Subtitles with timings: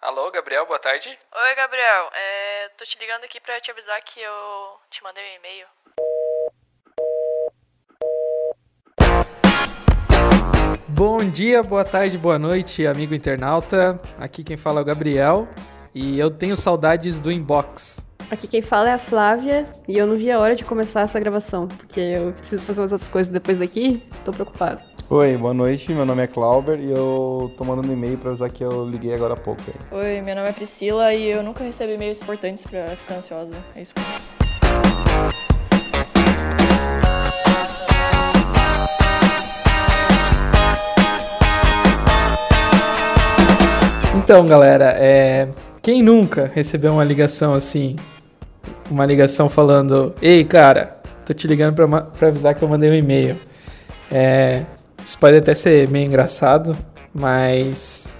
[0.00, 1.08] Alô, Gabriel, boa tarde.
[1.08, 2.10] Oi, Gabriel.
[2.14, 4.32] É, tô te ligando aqui pra te avisar que eu
[4.90, 5.66] te mandei um e-mail.
[10.88, 14.00] Bom dia, boa tarde, boa noite, amigo internauta.
[14.18, 15.48] Aqui quem fala é o Gabriel
[15.94, 18.04] e eu tenho saudades do inbox.
[18.30, 21.18] Aqui quem fala é a Flávia e eu não vi a hora de começar essa
[21.18, 24.82] gravação, porque eu preciso fazer umas outras coisas depois daqui, tô preocupado.
[25.08, 28.50] Oi, boa noite, meu nome é Clauber e eu tô mandando um e-mail pra avisar
[28.50, 29.62] que eu liguei agora há pouco.
[29.92, 30.16] Aí.
[30.16, 33.54] Oi, meu nome é Priscila e eu nunca recebi e-mails importantes pra ficar ansiosa.
[33.76, 34.26] É isso mesmo.
[44.16, 45.48] Então, galera, é...
[45.80, 47.94] quem nunca recebeu uma ligação assim?
[48.90, 52.94] Uma ligação falando: Ei, cara, tô te ligando pra, pra avisar que eu mandei um
[52.94, 53.36] e-mail.
[54.10, 54.64] É...
[55.06, 56.76] Isso pode até ser meio engraçado,
[57.14, 58.12] mas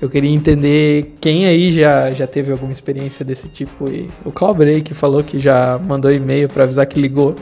[0.00, 3.88] eu queria entender quem aí já, já teve alguma experiência desse tipo.
[3.88, 7.34] E o Clauber aí que falou que já mandou e-mail para avisar que ligou,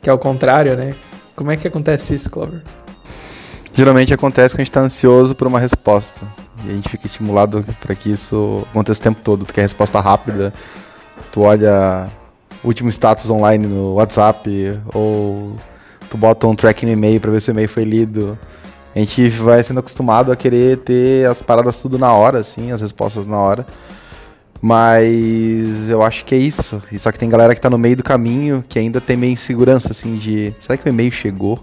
[0.00, 0.94] que é o contrário, né?
[1.34, 2.62] Como é que acontece isso, Clauber?
[3.74, 6.24] Geralmente acontece quando a gente está ansioso por uma resposta.
[6.64, 9.44] E a gente fica estimulado para que isso aconteça o tempo todo.
[9.44, 10.54] Tu quer resposta rápida,
[11.32, 12.08] tu olha
[12.62, 15.56] o último status online no WhatsApp ou
[16.16, 18.36] tu bota um track no e-mail para ver se o e-mail foi lido.
[18.94, 22.80] A gente vai sendo acostumado a querer ter as paradas tudo na hora, assim, as
[22.80, 23.66] respostas na hora.
[24.60, 26.82] Mas eu acho que é isso.
[26.90, 29.34] E só que tem galera que tá no meio do caminho que ainda tem meio
[29.34, 30.54] insegurança, assim, de.
[30.60, 31.62] Será que o e-mail chegou?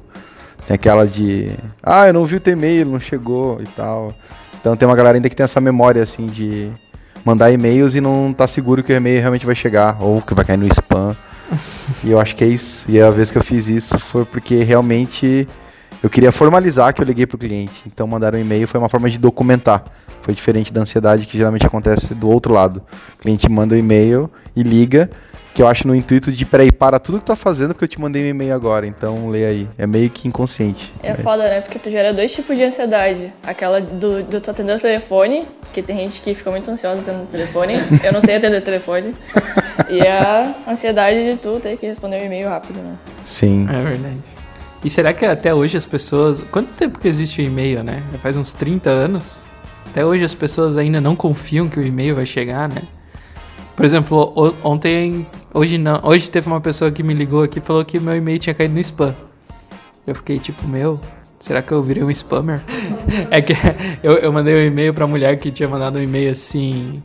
[0.67, 1.57] Tem aquela de.
[1.81, 4.13] Ah, eu não vi o teu e-mail, não chegou e tal.
[4.61, 6.69] Então tem uma galera ainda que tem essa memória, assim, de
[7.25, 10.45] mandar e-mails e não tá seguro que o e-mail realmente vai chegar, ou que vai
[10.45, 11.15] cair no spam
[12.03, 12.85] e eu acho que é isso.
[12.87, 15.47] E a vez que eu fiz isso foi porque realmente
[16.01, 17.83] eu queria formalizar que eu liguei pro cliente.
[17.85, 19.83] Então mandar um e-mail foi uma forma de documentar.
[20.21, 22.81] Foi diferente da ansiedade que geralmente acontece do outro lado.
[23.15, 25.09] O cliente manda um e-mail e liga
[25.53, 28.01] que eu acho no intuito de, peraí, para tudo que tá fazendo porque eu te
[28.01, 29.69] mandei um e-mail agora, então lê aí.
[29.77, 30.91] É meio que inconsciente.
[31.01, 31.61] É, é foda, né?
[31.61, 33.31] Porque tu gera dois tipos de ansiedade.
[33.45, 37.23] Aquela do, do tu atender o telefone, que tem gente que fica muito ansiosa atendendo
[37.25, 37.73] o telefone.
[38.03, 39.15] eu não sei atender o telefone.
[39.89, 42.95] e a ansiedade de tu ter que responder um e-mail rápido, né?
[43.25, 43.67] Sim.
[43.69, 44.17] É verdade.
[44.83, 46.43] E será que até hoje as pessoas.
[46.51, 48.01] Quanto tempo que existe o e-mail, né?
[48.11, 49.43] Já faz uns 30 anos.
[49.85, 52.81] Até hoje as pessoas ainda não confiam que o e-mail vai chegar, né?
[53.75, 57.85] Por exemplo, ontem, hoje não, hoje teve uma pessoa que me ligou aqui e falou
[57.85, 59.15] que meu e-mail tinha caído no spam.
[60.05, 60.99] Eu fiquei tipo, meu,
[61.39, 62.61] será que eu virei um spammer?
[63.31, 63.53] é que
[64.01, 67.01] eu, eu mandei um e-mail pra mulher que tinha mandado um e-mail assim: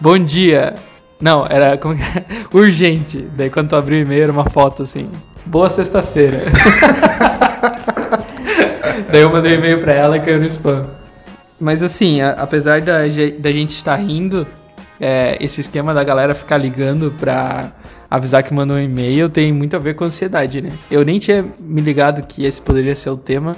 [0.00, 0.74] Bom dia.
[1.20, 2.24] Não, era como é?
[2.52, 3.26] urgente.
[3.36, 5.08] Daí quando tu abriu o e-mail era uma foto assim:
[5.44, 6.42] Boa sexta-feira.
[9.10, 10.86] Daí eu mandei um e-mail pra ela e caiu no spam.
[11.60, 13.00] Mas assim, a, apesar da,
[13.38, 14.46] da gente estar rindo,
[15.02, 17.72] é, esse esquema da galera ficar ligando pra
[18.08, 20.70] avisar que mandou um e-mail tem muito a ver com ansiedade, né?
[20.88, 23.56] Eu nem tinha me ligado que esse poderia ser o tema,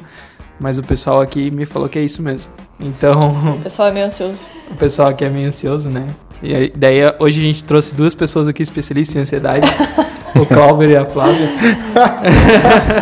[0.59, 2.50] mas o pessoal aqui me falou que é isso mesmo.
[2.81, 3.56] Então.
[3.56, 4.43] O pessoal é meio ansioso.
[4.71, 6.06] O pessoal aqui é meio ansioso, né?
[6.43, 9.66] E aí, daí hoje a gente trouxe duas pessoas aqui especialistas em ansiedade.
[10.41, 11.50] o Clauber e a Flávia.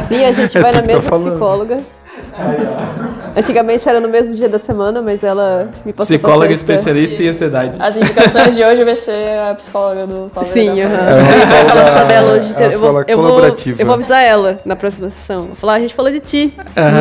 [0.09, 1.79] Sim, a gente vai na mesma psicóloga.
[3.35, 7.79] Antigamente era no mesmo dia da semana, mas ela me passou Psicóloga especialista em ansiedade.
[7.81, 10.49] As indicações de hoje vai ser a psicóloga do Paulo.
[10.49, 10.99] Sim, aham.
[12.03, 12.55] É dela hoje.
[12.57, 13.41] É eu, vou, eu, vou,
[13.79, 15.47] eu vou avisar ela na próxima sessão.
[15.47, 16.55] Vou falar, a gente falou de ti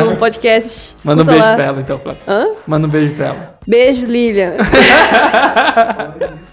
[0.08, 0.94] no podcast.
[1.04, 1.54] Manda um beijo lá.
[1.54, 2.22] pra ela, então, Flávio.
[2.26, 2.46] Hã?
[2.66, 3.54] Manda um beijo pra ela.
[3.66, 4.54] Beijo, Lilian.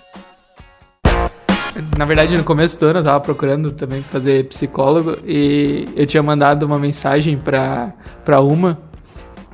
[1.97, 6.21] Na verdade, no começo do ano eu tava procurando também fazer psicólogo e eu tinha
[6.21, 7.93] mandado uma mensagem pra,
[8.25, 8.77] pra uma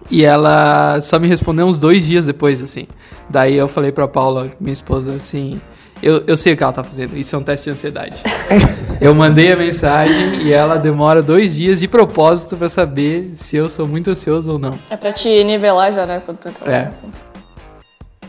[0.10, 2.88] e ela só me respondeu uns dois dias depois, assim.
[3.30, 5.60] Daí eu falei pra Paula, minha esposa, assim.
[6.04, 8.22] Eu, eu sei o que ela tá fazendo, isso é um teste de ansiedade.
[9.00, 13.70] eu mandei a mensagem e ela demora dois dias de propósito para saber se eu
[13.70, 14.78] sou muito ansioso ou não.
[14.90, 16.22] É pra te nivelar já, né?
[16.24, 16.92] Quando tu entra é.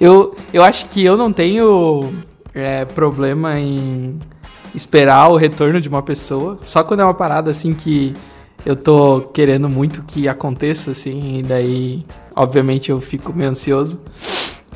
[0.00, 2.12] Eu, eu acho que eu não tenho
[2.54, 4.18] é, problema em
[4.74, 6.58] esperar o retorno de uma pessoa.
[6.64, 8.14] Só quando é uma parada assim que
[8.66, 12.04] eu tô querendo muito que aconteça, assim, e daí,
[12.34, 14.00] obviamente, eu fico meio ansioso.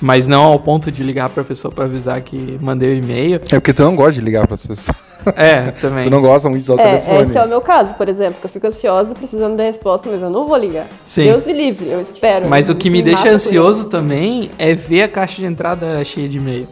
[0.01, 3.35] Mas não ao ponto de ligar pra pessoa pra avisar que mandei o um e-mail.
[3.35, 4.97] É porque tu não gosta de ligar pras pessoas.
[5.37, 6.05] É, também.
[6.05, 7.29] tu não gosta muito de usar o é, telefone.
[7.29, 10.23] Esse é o meu caso, por exemplo, que eu fico ansiosa precisando da resposta, mas
[10.23, 10.87] eu não vou ligar.
[11.03, 11.25] Sim.
[11.25, 12.49] Deus me livre, eu espero.
[12.49, 16.39] Mas o que me deixa ansioso também é ver a caixa de entrada cheia de
[16.39, 16.67] e-mail.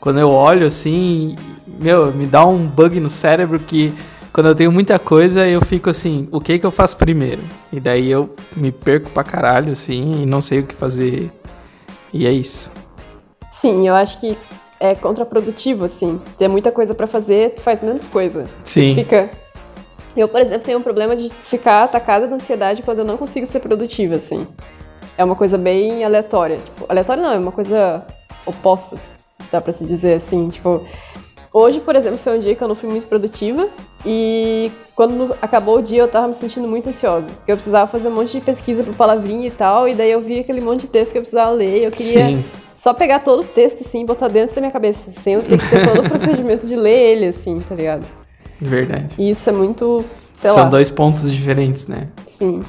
[0.00, 1.36] Quando eu olho assim,
[1.78, 3.94] meu, me dá um bug no cérebro que
[4.32, 7.42] quando eu tenho muita coisa, eu fico assim, o que que eu faço primeiro?
[7.72, 11.30] E daí eu me perco pra caralho, assim, e não sei o que fazer.
[12.12, 12.70] E é isso.
[13.52, 14.36] Sim, eu acho que
[14.78, 16.20] é contraprodutivo, assim.
[16.38, 18.46] Tem muita coisa pra fazer, tu faz menos coisa.
[18.62, 18.94] Sim.
[18.94, 19.28] Fica.
[20.16, 23.46] Eu, por exemplo, tenho um problema de ficar atacada da ansiedade quando eu não consigo
[23.46, 24.46] ser produtiva, assim.
[25.16, 26.58] É uma coisa bem aleatória.
[26.58, 28.04] Tipo, aleatória não, é uma coisa
[28.46, 29.16] opostas,
[29.50, 30.48] dá pra se dizer assim.
[30.48, 30.84] Tipo,
[31.52, 33.68] hoje, por exemplo, foi um dia que eu não fui muito produtiva
[34.06, 37.26] e quando acabou o dia eu tava me sentindo muito ansiosa.
[37.26, 40.20] Porque eu precisava fazer um monte de pesquisa pro palavrinha e tal, e daí eu
[40.20, 41.80] vi aquele monte de texto que eu precisava ler.
[41.80, 42.44] e Eu queria Sim.
[42.76, 45.58] só pegar todo o texto, assim, e botar dentro da minha cabeça, sem eu ter
[45.58, 48.04] que ter todo o procedimento de ler ele, assim, tá ligado?
[48.60, 49.14] Verdade.
[49.18, 50.04] E isso é muito,
[50.34, 52.08] sei São lá, dois pontos diferentes, né?
[52.26, 52.62] sim.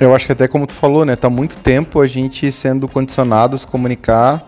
[0.00, 1.14] Eu acho que até como tu falou, né?
[1.14, 4.44] Tá muito tempo a gente sendo condicionado a se comunicar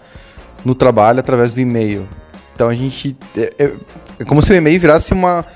[0.64, 2.04] no trabalho através do e-mail.
[2.52, 3.16] Então a gente.
[3.36, 3.72] É, é-
[4.18, 5.46] é como se o e-mail virasse uma.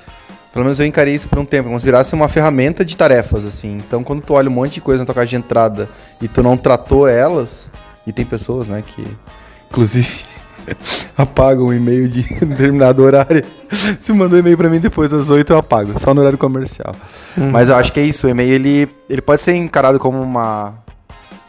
[0.53, 3.45] Pelo menos eu encarei isso por um tempo, como se virasse uma ferramenta de tarefas,
[3.45, 3.77] assim.
[3.77, 5.87] Então quando tu olha um monte de coisa na tua caixa de entrada
[6.21, 7.69] e tu não tratou elas,
[8.05, 9.05] e tem pessoas, né, que
[9.69, 10.11] inclusive
[11.17, 13.43] apagam o e-mail de determinado horário.
[13.99, 16.95] Se mandou e-mail pra mim depois das 8, eu apago, só no horário comercial.
[17.37, 20.73] Mas eu acho que é isso, o e-mail ele, ele pode ser encarado como uma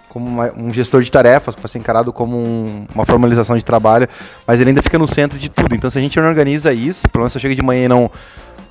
[0.08, 4.06] como uma- um gestor de tarefas, pode ser encarado como um- uma formalização de trabalho,
[4.46, 5.74] mas ele ainda fica no centro de tudo.
[5.74, 7.88] Então se a gente não organiza isso, pelo menos se eu chego de manhã e
[7.88, 8.10] não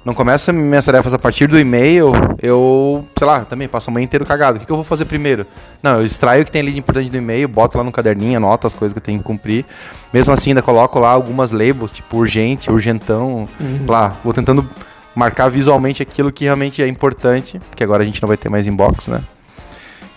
[0.03, 2.11] não começo minhas tarefas a partir do e-mail,
[2.41, 4.57] eu, sei lá, também passo a manhã inteiro cagado.
[4.57, 5.45] O que, que eu vou fazer primeiro?
[5.83, 8.37] Não, eu extraio o que tem ali de importante do e-mail, boto lá no caderninho,
[8.37, 9.63] anoto as coisas que eu tenho que cumprir.
[10.11, 13.47] Mesmo assim, ainda coloco lá algumas labels, tipo urgente, urgentão,
[13.87, 14.67] lá, vou tentando
[15.15, 18.65] marcar visualmente aquilo que realmente é importante, porque agora a gente não vai ter mais
[18.65, 19.21] inbox, né?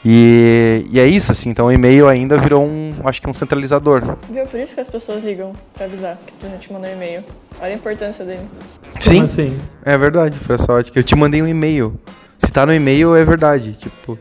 [0.05, 4.17] E, e é isso, assim, então o e-mail ainda virou um, acho que um centralizador.
[4.31, 4.47] Viu?
[4.47, 7.25] Por isso que as pessoas ligam pra avisar que tu já te mandou um e-mail.
[7.59, 8.47] Olha a importância dele.
[9.03, 9.59] Como assim?
[9.85, 10.99] É verdade, foi essa ótica.
[10.99, 11.99] Eu te mandei um e-mail.
[12.37, 13.73] Se tá no e-mail, é verdade.
[13.73, 14.19] Tipo.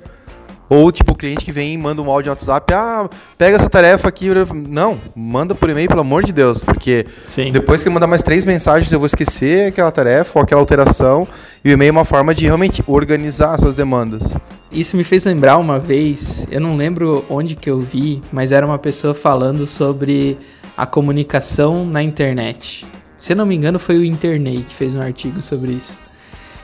[0.74, 3.70] Ou, tipo, o cliente que vem e manda um áudio no WhatsApp, ah, pega essa
[3.70, 4.28] tarefa aqui.
[4.68, 6.62] Não, manda por e-mail, pelo amor de Deus.
[6.62, 7.52] Porque Sim.
[7.52, 11.28] depois que ele mandar mais três mensagens, eu vou esquecer aquela tarefa ou aquela alteração.
[11.64, 14.34] E o e-mail é uma forma de realmente organizar as suas demandas.
[14.72, 18.66] Isso me fez lembrar uma vez, eu não lembro onde que eu vi, mas era
[18.66, 20.40] uma pessoa falando sobre
[20.76, 22.84] a comunicação na internet.
[23.16, 25.96] Se eu não me engano, foi o Internei que fez um artigo sobre isso.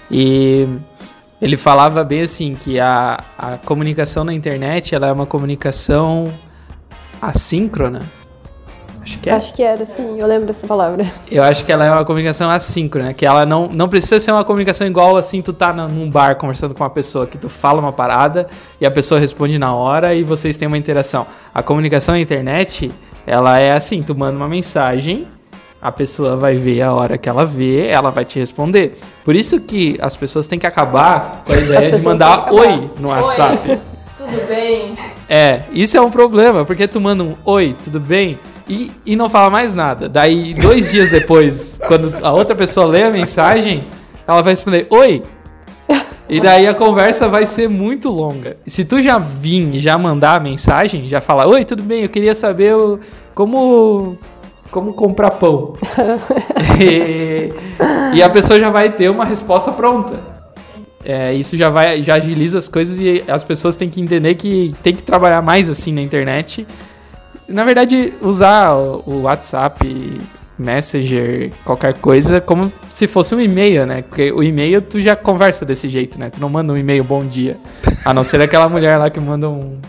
[0.10, 0.68] E
[1.42, 6.32] ele falava bem assim que a, a comunicação na internet ela é uma comunicação
[7.22, 8.02] assíncrona.
[9.02, 9.34] Acho que é.
[9.34, 11.10] Acho que era, sim, eu lembro dessa palavra.
[11.32, 14.44] Eu acho que ela é uma comunicação assíncrona, que ela não, não precisa ser uma
[14.44, 17.94] comunicação igual assim, tu tá num bar conversando com uma pessoa, que tu fala uma
[17.94, 18.48] parada
[18.80, 21.26] e a pessoa responde na hora e vocês têm uma interação.
[21.56, 22.92] A comunicação na internet,
[23.26, 25.28] ela é assim, tu manda uma mensagem,
[25.82, 28.98] a pessoa vai ver a hora que ela vê, ela vai te responder.
[29.24, 33.10] Por isso que as pessoas têm que acabar com a ideia de mandar oi no
[33.10, 33.80] WhatsApp.
[34.18, 34.96] Tudo bem?
[35.30, 38.38] É, isso é um problema, porque tu manda um oi, tudo bem?
[38.68, 40.10] E, e não fala mais nada.
[40.10, 43.88] Daí, dois dias depois, quando a outra pessoa lê a mensagem,
[44.28, 45.24] ela vai responder oi.
[46.28, 48.58] E daí a conversa vai ser muito longa.
[48.68, 52.10] Se tu já vir e já mandar a mensagem, já falar, oi, tudo bem, eu
[52.10, 52.76] queria saber
[53.34, 54.16] como,
[54.72, 55.74] como comprar pão.
[56.80, 57.52] e,
[58.14, 60.40] e a pessoa já vai ter uma resposta pronta.
[61.04, 64.76] É, isso já vai, já agiliza as coisas e as pessoas têm que entender que
[64.84, 66.68] tem que trabalhar mais assim na internet.
[67.48, 70.22] Na verdade, usar o, o WhatsApp,
[70.58, 74.02] Messenger, qualquer coisa, como se fosse um e-mail, né?
[74.02, 76.30] Porque o e-mail tu já conversa desse jeito, né?
[76.30, 77.56] Tu não manda um e-mail bom dia.
[78.04, 79.80] A não ser aquela mulher lá que manda um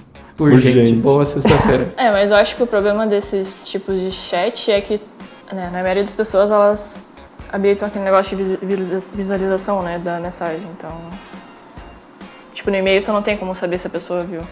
[0.44, 1.92] urgente, boa sexta-feira.
[1.99, 5.00] É, mas eu acho que o problema desses tipos de chat é que,
[5.52, 6.99] né, na maioria das pessoas, elas
[7.52, 10.66] habilitam aquele negócio de visu- visualiza- visualização, né, da mensagem.
[10.76, 10.92] Então,
[12.54, 14.42] tipo, no e-mail tu não tem como saber se a pessoa viu.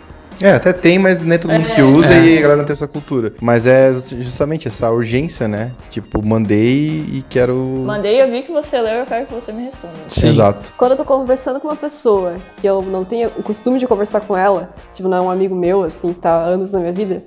[0.43, 2.87] É, até tem, mas nem todo mundo que usa e a galera não tem essa
[2.87, 3.33] cultura.
[3.41, 5.73] Mas é justamente essa urgência, né?
[5.91, 7.55] Tipo, mandei e quero.
[7.55, 9.95] Mandei, eu vi que você leu, eu quero que você me responda.
[10.09, 10.29] Sim.
[10.29, 10.73] Exato.
[10.77, 14.21] Quando eu tô conversando com uma pessoa que eu não tenho o costume de conversar
[14.21, 16.93] com ela, tipo, não é um amigo meu, assim, que tá há anos na minha
[16.93, 17.25] vida,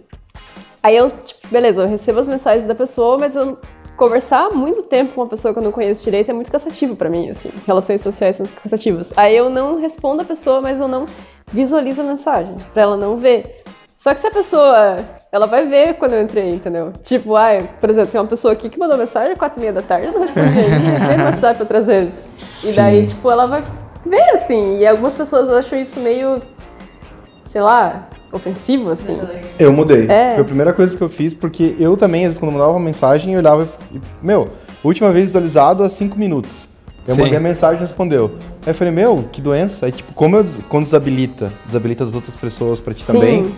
[0.81, 3.57] aí eu, tipo, beleza, eu recebo as mensagens da pessoa, mas eu
[4.01, 7.07] conversar muito tempo com uma pessoa que eu não conheço direito é muito cansativo pra
[7.07, 7.51] mim, assim.
[7.67, 9.13] Relações sociais são cansativas.
[9.15, 11.05] Aí eu não respondo a pessoa, mas eu não
[11.53, 13.61] visualizo a mensagem, pra ela não ver.
[13.95, 16.91] Só que se a pessoa, ela vai ver quando eu entrei, entendeu?
[17.03, 19.73] Tipo, ai, por exemplo, tem uma pessoa aqui que mandou mensagem às quatro e meia
[19.73, 22.13] da tarde, eu não respondi ainda, entrei no WhatsApp outras vezes.
[22.63, 23.63] E daí, tipo, ela vai
[24.03, 24.79] ver, assim.
[24.79, 26.41] E algumas pessoas acham isso meio,
[27.45, 29.17] sei lá, ofensivo, assim.
[29.59, 30.09] Eu mudei.
[30.09, 30.33] É.
[30.33, 32.79] Foi a primeira coisa que eu fiz, porque eu também, às vezes, quando mandava uma
[32.79, 34.01] mensagem, eu olhava e.
[34.21, 34.49] Meu,
[34.83, 36.67] última vez visualizado há 5 minutos.
[37.07, 37.21] Eu Sim.
[37.21, 38.35] mandei a mensagem e respondeu.
[38.63, 39.87] Aí eu falei, meu, que doença.
[39.87, 43.13] Aí, tipo, como eu, quando desabilita, desabilita das outras pessoas pra ti Sim.
[43.13, 43.51] também.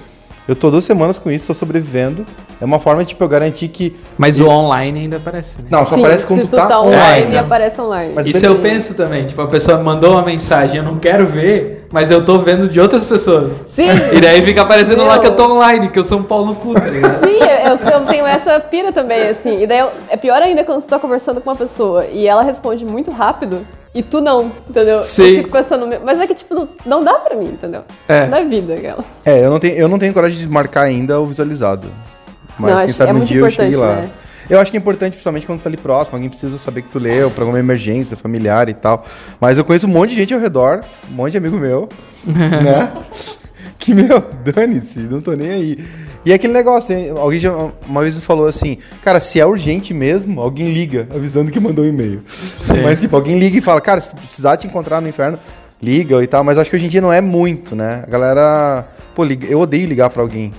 [0.47, 2.25] Eu tô duas semanas com isso, tô sobrevivendo.
[2.63, 3.93] É uma forma de tipo, eu garantir que.
[4.17, 5.67] Mas o online ainda aparece, né?
[5.69, 7.37] Não, só Sim, aparece quando tu tá, online, online.
[7.37, 8.13] aparece online.
[8.15, 8.57] Mas Isso beleza.
[8.57, 12.23] eu penso também, tipo, a pessoa mandou uma mensagem, eu não quero ver, mas eu
[12.23, 13.67] tô vendo de outras pessoas.
[13.75, 15.19] Sim, E daí fica aparecendo lá Meu.
[15.19, 17.19] que eu tô online, que eu sou um pau no cu, tá ligado?
[17.21, 19.61] sim, eu, eu tenho essa pira também, assim.
[19.61, 22.43] E daí eu- é pior ainda quando você tá conversando com uma pessoa e ela
[22.43, 25.01] responde muito rápido e tu não, entendeu?
[25.03, 25.23] Sim.
[25.23, 27.81] Eu fico pensando, mas é que, tipo, não, não dá pra mim, entendeu?
[28.07, 28.25] É.
[28.27, 29.05] Não é vida aquelas.
[29.25, 31.87] É, eu não, tenho, eu não tenho coragem de marcar ainda o visualizado.
[32.59, 34.01] Mas Não, quem acho- sabe é um dia eu chegue importante, lá.
[34.03, 34.09] né?
[34.49, 36.99] Eu acho que é importante, principalmente quando tá ali próximo, alguém precisa saber que tu
[36.99, 39.05] leu, pra alguma emergência familiar e tal.
[39.39, 41.87] Mas eu conheço um monte de gente ao redor, um monte de amigo meu,
[42.27, 42.91] né?
[43.79, 45.85] Que, meu, dane-se, não tô nem aí.
[46.25, 47.51] E é aquele negócio, alguém já
[47.87, 51.83] uma vez me falou assim, cara, se é urgente mesmo, alguém liga avisando que mandou
[51.83, 52.21] um e-mail.
[52.27, 52.81] Sim.
[52.81, 55.37] Mas, tipo, alguém liga e fala, cara, se precisar te encontrar no inferno,
[55.81, 56.41] liga e tal.
[56.43, 58.03] Mas acho que hoje em dia não é muito, né?
[58.07, 60.53] A galera, pô, eu odeio ligar pra alguém.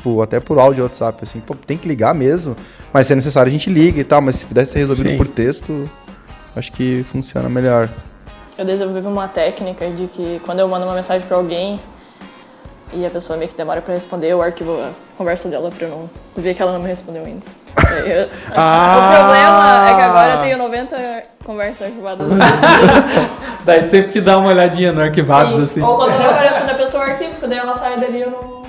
[0.00, 2.56] Tipo, até por áudio WhatsApp, assim, pô, tem que ligar mesmo.
[2.90, 4.22] Mas se é necessário, a gente liga e tal.
[4.22, 5.16] Mas se pudesse ser resolvido Sim.
[5.18, 5.90] por texto,
[6.56, 7.86] acho que funciona melhor.
[8.56, 11.78] Eu desenvolvi uma técnica de que quando eu mando uma mensagem pra alguém
[12.94, 15.90] e a pessoa meio que demora pra responder, eu arquivo a conversa dela pra eu
[15.90, 16.10] não
[16.42, 17.42] ver que ela não me respondeu ainda.
[17.76, 18.96] Aí eu- Ah!
[18.96, 22.26] O problema é que agora eu tenho 90 conversas arquivadas.
[23.66, 25.62] Daí sempre dá uma olhadinha no arquivados, Sim.
[25.62, 25.80] assim.
[25.82, 28.16] Ou quando eu não quero responder a pessoa, eu arquivo, porque daí ela sai dali
[28.16, 28.59] e eu não...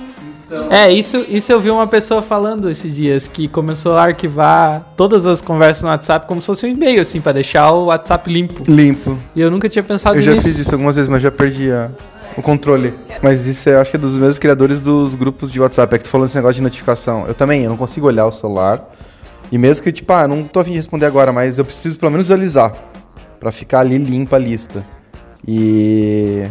[0.70, 5.26] É, isso, isso eu vi uma pessoa falando esses dias, que começou a arquivar todas
[5.26, 8.62] as conversas no WhatsApp como se fosse um e-mail, assim, pra deixar o WhatsApp limpo.
[8.70, 9.18] Limpo.
[9.34, 10.46] E eu nunca tinha pensado Eu já nisso.
[10.48, 11.90] fiz isso algumas vezes, mas já perdi a-
[12.36, 12.94] o controle.
[13.22, 15.94] Mas isso eu acho que é dos meus criadores dos grupos de WhatsApp.
[15.94, 17.26] É que tu falou desse negócio de notificação.
[17.26, 18.88] Eu também, eu não consigo olhar o celular.
[19.50, 22.10] E mesmo que, tipo, ah, não tô afim de responder agora, mas eu preciso pelo
[22.10, 22.72] menos visualizar.
[23.38, 24.82] Pra ficar ali limpa a lista.
[25.46, 26.46] E.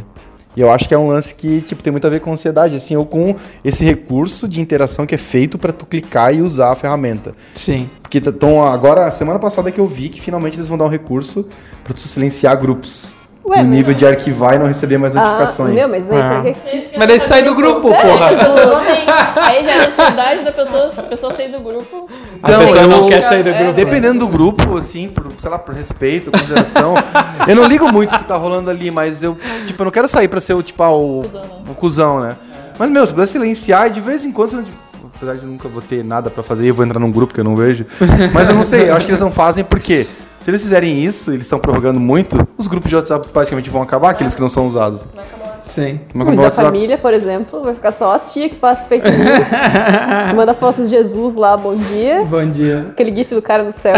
[0.56, 2.76] E eu acho que é um lance que, tipo, tem muito a ver com ansiedade,
[2.76, 6.72] assim, ou com esse recurso de interação que é feito pra tu clicar e usar
[6.72, 7.34] a ferramenta.
[7.56, 7.90] Sim.
[8.02, 11.48] Porque estão agora, semana passada que eu vi que finalmente eles vão dar um recurso
[11.84, 13.14] pra tu silenciar grupos.
[13.44, 15.72] Ué, no nível de arquivar e não receber mais notificações.
[15.72, 16.42] Ah, meu, mas aí Ah.
[16.44, 16.98] por que...
[16.98, 18.32] Mas daí sai do grupo, As porra.
[18.66, 19.06] não têm...
[19.36, 22.08] Aí já é a ansiedade da pessoa, a pessoa sair do grupo.
[22.44, 23.74] A Então, pessoa não eu- quer sair do é, grupo.
[23.74, 26.94] Dependendo do grupo, assim, por, sei lá, por respeito, consideração.
[27.48, 30.08] eu não ligo muito o que tá rolando ali, mas eu, tipo, eu não quero
[30.08, 31.50] sair pra ser o, tipo, ah, o, Cusão, né?
[31.70, 32.36] o cuzão, né?
[32.78, 34.78] Mas, meu, se puder silenciar, e de vez em quando, tipo,
[35.16, 37.44] apesar de nunca vou ter nada pra fazer, eu vou entrar num grupo que eu
[37.44, 37.86] não vejo.
[38.34, 40.08] Mas eu não sei, eu acho que eles não fazem porque.
[40.42, 44.10] Se eles fizerem isso, eles estão prorrogando muito, os grupos de WhatsApp praticamente vão acabar,
[44.10, 45.04] aqueles que não são usados.
[45.16, 45.62] Vai acabar.
[45.66, 46.00] Sim.
[46.14, 46.68] O da boto WhatsApp?
[46.68, 49.46] família, por exemplo, vai ficar só as tia que passa fake news,
[50.36, 52.88] manda fotos de Jesus lá, bom dia, Bom dia.
[52.90, 53.94] aquele gif do cara no céu.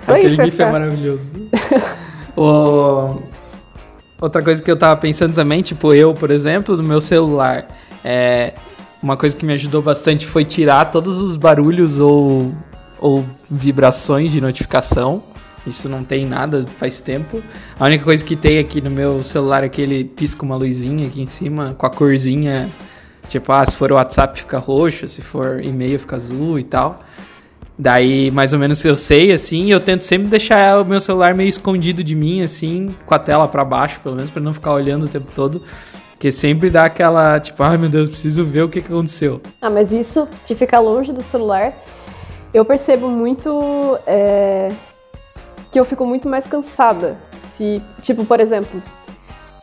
[0.00, 1.32] Só Aquele isso vai GIF é maravilhoso.
[2.36, 3.16] O-
[4.20, 7.68] Outra coisa que eu tava pensando também, tipo, eu, por exemplo, no meu celular,
[8.04, 8.52] é...
[9.00, 12.52] uma coisa que me ajudou bastante foi tirar todos os barulhos ou,
[13.00, 15.22] ou vibrações de notificação.
[15.66, 17.42] Isso não tem nada faz tempo.
[17.78, 21.06] A única coisa que tem aqui no meu celular é que ele pisca uma luzinha
[21.06, 22.70] aqui em cima com a corzinha.
[23.28, 27.00] Tipo, ah, se for o WhatsApp fica roxo, se for e-mail fica azul e tal.
[27.78, 31.48] Daí, mais ou menos eu sei, assim, eu tento sempre deixar o meu celular meio
[31.48, 35.04] escondido de mim, assim, com a tela pra baixo, pelo menos pra não ficar olhando
[35.04, 35.62] o tempo todo.
[36.10, 39.40] Porque sempre dá aquela, tipo, ai meu Deus, preciso ver o que, que aconteceu.
[39.62, 41.72] Ah, mas isso de ficar longe do celular,
[42.52, 44.72] eu percebo muito é,
[45.70, 47.16] que eu fico muito mais cansada.
[47.56, 48.82] Se, tipo, por exemplo,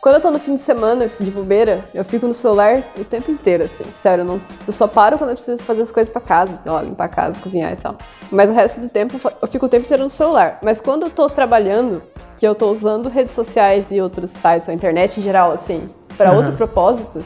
[0.00, 3.30] quando eu tô no fim de semana de bobeira, eu fico no celular o tempo
[3.30, 3.84] inteiro, assim.
[3.94, 6.70] Sério, eu, não, eu só paro quando eu preciso fazer as coisas pra casa, sei
[6.70, 7.96] lá, limpar a casa, cozinhar e tal.
[8.30, 10.58] Mas o resto do tempo eu fico o tempo inteiro no celular.
[10.62, 12.02] Mas quando eu tô trabalhando,
[12.36, 16.28] que eu tô usando redes sociais e outros sites, ou internet em geral, assim, pra
[16.28, 16.36] Aham.
[16.36, 17.24] outro propósito,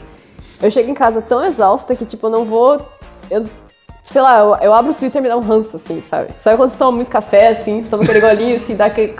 [0.61, 2.81] eu chego em casa tão exausta que, tipo, eu não vou.
[3.29, 3.45] Eu,
[4.11, 6.29] sei lá, eu, eu abro o Twitter e me dá um ranço, assim, sabe?
[6.39, 9.15] Sabe quando você toma muito café, assim, você toma aquele golinho, assim, dá aquele.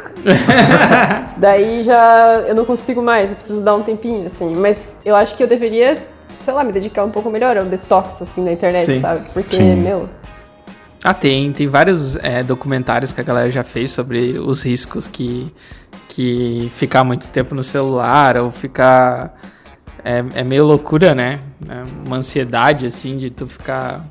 [1.37, 4.53] Daí já eu não consigo mais, eu preciso dar um tempinho, assim.
[4.53, 5.97] Mas eu acho que eu deveria,
[6.41, 8.99] sei lá, me dedicar um pouco melhor ao detox, assim, na internet, Sim.
[8.99, 9.29] sabe?
[9.33, 9.75] Porque, Sim.
[9.75, 10.09] meu.
[11.03, 15.51] Ah, tem, tem vários é, documentários que a galera já fez sobre os riscos que,
[16.07, 19.35] que ficar muito tempo no celular ou ficar.
[20.03, 21.39] É, é meio loucura, né?
[21.67, 24.05] É uma ansiedade, assim, de tu ficar.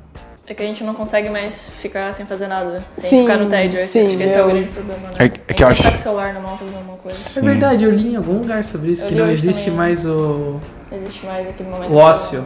[0.51, 3.47] É que a gente não consegue mais ficar sem fazer nada, sem Sim, ficar no
[3.47, 3.79] tédio.
[3.79, 5.13] Eu sim, acho que esse é o eu- grande problema, né?
[5.19, 6.97] É que- é a que eu acho- tá com o celular na mão fazendo alguma
[6.97, 7.17] coisa.
[7.17, 7.39] Sim.
[7.39, 9.77] É verdade, eu li em algum lugar sobre isso, Eu que não existe também.
[9.77, 10.59] mais o.
[10.91, 11.93] Existe mais aquele momento.
[11.93, 12.45] O ócio.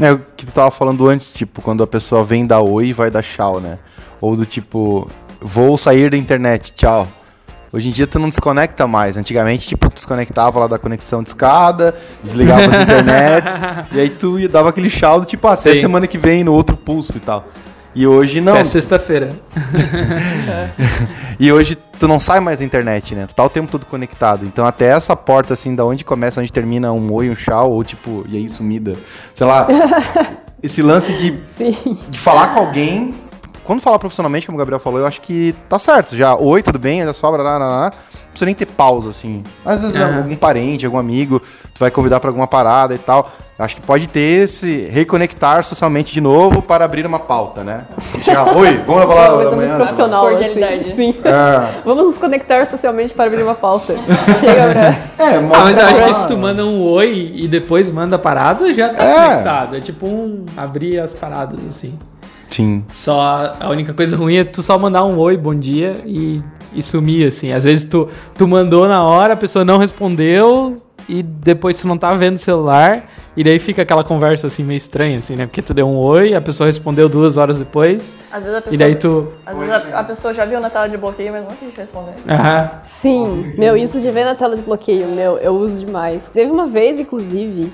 [0.00, 2.92] É o que tu tava falando antes, tipo, quando a pessoa vem dar oi e
[2.92, 3.80] vai dar tchau, né?
[4.20, 7.08] Ou do tipo, vou sair da internet, tchau.
[7.76, 9.18] Hoje em dia tu não desconecta mais.
[9.18, 13.54] Antigamente, tipo, tu desconectava lá da conexão de escada, desligava as internets,
[13.92, 15.82] e aí tu ia- dava aquele saldo, tipo, ah, até Sim.
[15.82, 17.46] semana que vem no outro pulso e tal.
[17.94, 18.54] E hoje não.
[18.54, 19.34] Até sexta-feira.
[21.38, 23.26] E hoje tu não sai mais da internet, né?
[23.26, 24.46] Tu tá o tempo todo conectado.
[24.46, 27.84] Então até essa porta, assim, da onde começa, onde termina um oi, um tchau, ou
[27.84, 28.94] tipo, e aí sumida.
[29.34, 29.66] Sei lá.
[30.62, 31.76] esse lance de, Sim.
[32.08, 33.14] de falar com alguém.
[33.66, 36.14] Quando falar profissionalmente, como o Gabriel falou, eu acho que tá certo.
[36.16, 37.84] Já, oi, tudo bem, já sobra, lá, lá, lá.
[37.84, 39.42] Não precisa nem ter pausa, assim.
[39.64, 43.30] Às vezes algum parente, algum amigo, tu vai convidar pra alguma parada e tal.
[43.58, 47.84] Acho que pode ter esse reconectar socialmente de novo para abrir uma pauta, né?
[48.22, 49.76] Chegar, oi, vamos na balada da manhã.
[49.76, 50.20] profissional.
[50.28, 50.80] Cordialidade.
[50.90, 50.94] Assim.
[50.94, 51.14] Sim.
[51.24, 53.94] É, Vamos nos conectar socialmente para abrir uma pauta.
[54.40, 54.72] Chega
[55.16, 55.24] pra...
[55.26, 58.18] é, Ah, mas eu acho que se tu manda um oi e depois manda a
[58.18, 59.28] parada, já tá É.
[59.30, 59.76] conectado.
[59.76, 61.98] É tipo um abrir as paradas, assim.
[62.48, 62.84] Sim.
[62.90, 66.40] Só a única coisa ruim é tu só mandar um oi, bom dia e,
[66.72, 67.52] e sumir, assim.
[67.52, 70.76] Às vezes tu, tu mandou na hora, a pessoa não respondeu
[71.08, 74.76] e depois tu não tá vendo o celular e daí fica aquela conversa assim meio
[74.76, 75.46] estranha, assim, né?
[75.46, 78.74] Porque tu deu um oi, a pessoa respondeu duas horas depois Às vezes a pessoa,
[78.74, 79.28] e daí tu.
[79.44, 82.14] às vezes a, a pessoa já viu na tela de bloqueio, mas não quis responder.
[82.28, 82.70] Aham.
[82.82, 86.30] Sim, meu, isso de ver na tela de bloqueio, meu, eu uso demais.
[86.32, 87.70] Teve uma vez, inclusive,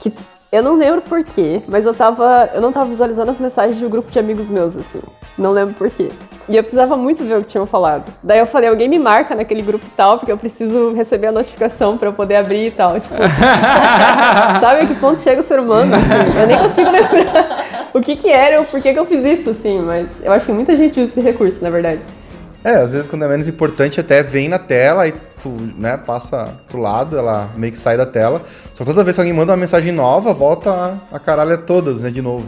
[0.00, 0.10] que
[0.52, 2.50] eu não lembro porquê, mas eu tava.
[2.54, 5.00] Eu não tava visualizando as mensagens de um grupo de amigos meus, assim.
[5.36, 6.10] Não lembro porquê.
[6.48, 8.04] E eu precisava muito ver o que tinham falado.
[8.22, 11.96] Daí eu falei, alguém me marca naquele grupo tal, porque eu preciso receber a notificação
[11.96, 13.00] pra eu poder abrir e tal.
[13.00, 13.14] Tipo,
[14.60, 16.38] sabe a que ponto chega o ser humano, assim?
[16.38, 19.50] Eu nem consigo lembrar o que que era ou por que que eu fiz isso,
[19.50, 22.00] assim, mas eu acho que muita gente usa esse recurso, na verdade.
[22.64, 26.58] É, às vezes quando é menos importante até vem na tela e tu, né, passa
[26.66, 28.40] pro lado, ela meio que sai da tela.
[28.72, 32.00] Só que toda vez que alguém manda uma mensagem nova, volta a, a caralho todas,
[32.00, 32.46] né, de novo.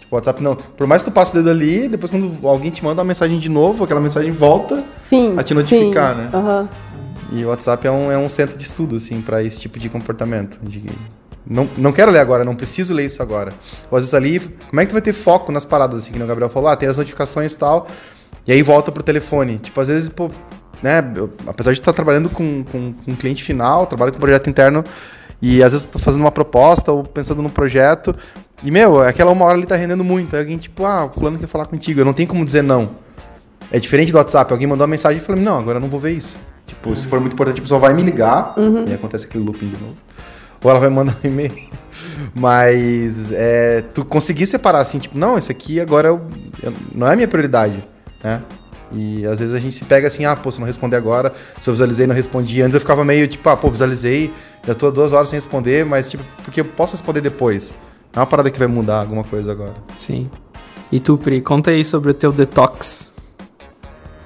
[0.00, 0.56] Tipo, o WhatsApp não.
[0.56, 3.38] Por mais que tu passe o dedo ali, depois quando alguém te manda uma mensagem
[3.38, 5.38] de novo, aquela mensagem volta Sim.
[5.38, 6.22] a te notificar, sim.
[6.22, 6.30] né?
[6.34, 6.68] Aham.
[7.32, 9.88] E o WhatsApp é um, é um centro de estudo, assim, pra esse tipo de
[9.88, 10.58] comportamento.
[10.62, 10.84] De,
[11.46, 13.52] não, não quero ler agora, não preciso ler isso agora.
[13.90, 16.22] Ou às vezes ali, como é que tu vai ter foco nas paradas, assim, que
[16.22, 16.68] o Gabriel falou?
[16.68, 17.86] Ah, tem as notificações e tal,
[18.46, 19.58] e aí volta pro telefone.
[19.58, 20.30] Tipo, às vezes, pô,
[20.82, 24.48] né, eu- apesar de estar trabalhando com, com, com um cliente final, trabalho com projeto
[24.50, 24.84] interno,
[25.40, 28.14] e às vezes eu tô fazendo uma proposta ou pensando num projeto,
[28.62, 30.34] e, meu, aquela uma hora ali tá rendendo muito.
[30.34, 32.90] Aí alguém, tipo, ah, o fulano quer falar contigo, eu não tenho como dizer não.
[33.70, 34.52] É diferente do WhatsApp.
[34.52, 36.36] Alguém mandou uma mensagem e falei, não, agora eu não vou ver isso.
[36.66, 38.54] Tipo, se for muito importante, a pessoa vai me ligar,
[38.88, 39.96] e acontece aquele looping de novo.
[40.62, 41.52] Ou ela vai mandar um e-mail.
[42.34, 46.22] Mas é, tu conseguir separar assim, tipo, não, isso aqui agora eu-
[46.62, 47.84] eu- não é a minha prioridade,
[48.24, 48.42] né?
[48.92, 51.32] E às vezes a gente se pega assim, ah, pô, se eu não responder agora,
[51.60, 52.62] se eu visualizei e não respondi.
[52.62, 54.32] Antes eu ficava meio tipo, ah, pô, visualizei,
[54.66, 57.70] já tô duas horas sem responder, mas tipo, porque eu posso responder depois.
[58.14, 59.72] Não é uma parada que vai mudar alguma coisa agora.
[59.98, 60.30] Sim.
[60.92, 63.12] E tu, Pri, conta aí sobre o teu detox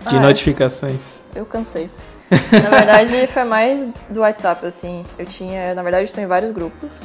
[0.09, 0.21] de Ah, é?
[0.21, 1.21] notificações.
[1.35, 1.89] Eu cansei.
[2.31, 5.03] Na verdade, foi mais do WhatsApp, assim.
[5.19, 7.01] Eu tinha, na verdade, estou em vários grupos.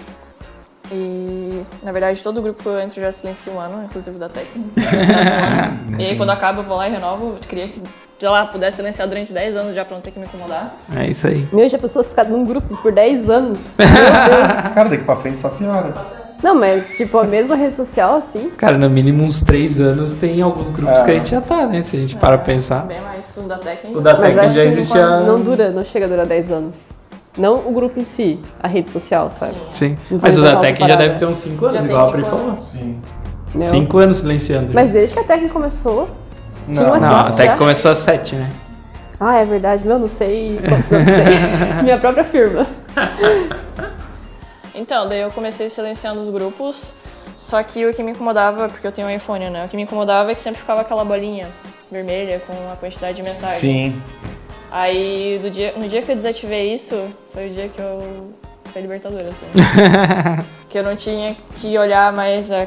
[0.91, 4.29] E, na verdade, todo grupo que eu entro já silencio um ano, inclusive o da
[4.29, 4.69] técnica.
[5.97, 7.37] e aí, quando acaba, eu vou lá e renovo.
[7.41, 7.81] Eu queria que,
[8.19, 10.75] sei lá, pudesse silenciar durante 10 anos já pra não ter que me incomodar.
[10.95, 11.47] É isso aí.
[11.51, 13.75] Meu, já pessoas ficar num grupo por 10 anos.
[13.79, 14.73] Meu Deus.
[14.73, 15.93] Cara, daqui pra frente só piora.
[16.43, 18.49] Não, mas tipo, a mesma rede social, assim.
[18.57, 21.81] Cara, no mínimo uns três anos tem alguns grupos que a gente já tá, né?
[21.81, 22.85] Se a gente para pra pensar.
[22.85, 23.97] Bem mais o da técnica.
[23.97, 26.89] O da acho já não dura, não chega a durar 10 anos.
[27.37, 29.55] Não o grupo em si, a rede social, sabe?
[29.71, 29.97] Sim.
[30.11, 32.07] Não Mas o da botar Tec uma já deve ter uns 5 anos, Já igual
[32.07, 32.51] a Pri cinco falou.
[32.51, 32.65] anos.
[33.55, 33.63] Meu.
[33.63, 34.73] 5 anos silenciando.
[34.73, 36.09] Mas desde que a técnica começou.
[36.65, 37.57] Tinha Não, Não, WhatsApp a Tec já?
[37.57, 38.51] começou às 7, né?
[39.19, 39.85] Ah, é verdade.
[39.87, 41.83] Meu, não sei quantos anos tem.
[41.83, 42.67] Minha própria firma.
[44.75, 46.93] Então, daí eu comecei silenciando os grupos,
[47.37, 49.65] só que o que me incomodava, porque eu tenho um iPhone, né?
[49.65, 51.47] O que me incomodava é que sempre ficava aquela bolinha
[51.91, 53.55] vermelha com a quantidade de mensagens.
[53.59, 54.01] Sim.
[54.75, 58.33] Aí, do dia, no dia que eu desativei isso, foi o dia que eu.
[58.71, 59.45] Foi libertador, assim.
[60.67, 62.65] que eu não tinha que olhar mais a-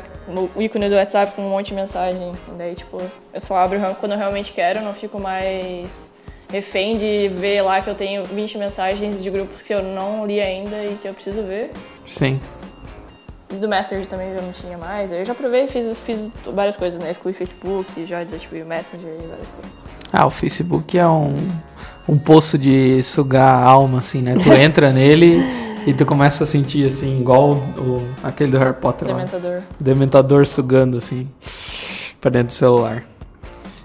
[0.54, 2.32] o ícone do WhatsApp com um monte de mensagem.
[2.48, 3.02] E daí, tipo,
[3.34, 6.12] eu só abro quando eu realmente quero, não fico mais
[6.48, 10.40] refém de ver lá que eu tenho 20 mensagens de grupos que eu não li
[10.40, 11.72] ainda e que eu preciso ver.
[12.06, 12.40] Sim.
[13.50, 15.10] E do Messenger também já não tinha mais.
[15.10, 17.10] Eu já provei e fiz, fiz várias coisas, né?
[17.10, 19.72] Excluí Facebook, já desativei o Messenger e várias coisas.
[20.12, 21.36] Ah, o Facebook é um,
[22.08, 24.34] um poço de sugar a alma, assim, né?
[24.34, 25.42] Tu entra nele
[25.86, 29.14] e tu começa a sentir, assim, igual o, aquele do Harry Potter lá.
[29.14, 29.62] Dementador.
[29.78, 31.28] Dementador sugando, assim,
[32.20, 33.04] pra dentro do celular.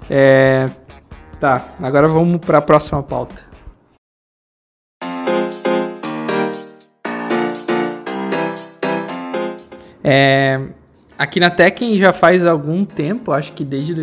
[0.09, 0.69] É...
[1.39, 3.49] Tá, agora vamos pra próxima pauta.
[10.03, 10.59] É,
[11.17, 13.93] aqui na Tekken já faz algum tempo, acho que desde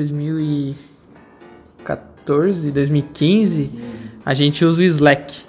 [2.29, 3.71] 2014, 2015,
[4.25, 5.43] a gente usa o Slack.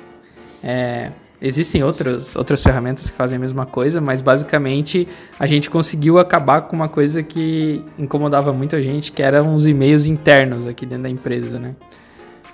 [0.63, 1.11] É,
[1.41, 6.61] existem outros, outras ferramentas que fazem a mesma coisa, mas basicamente a gente conseguiu acabar
[6.61, 11.03] com uma coisa que incomodava muito a gente, que eram os e-mails internos aqui dentro
[11.03, 11.75] da empresa, né?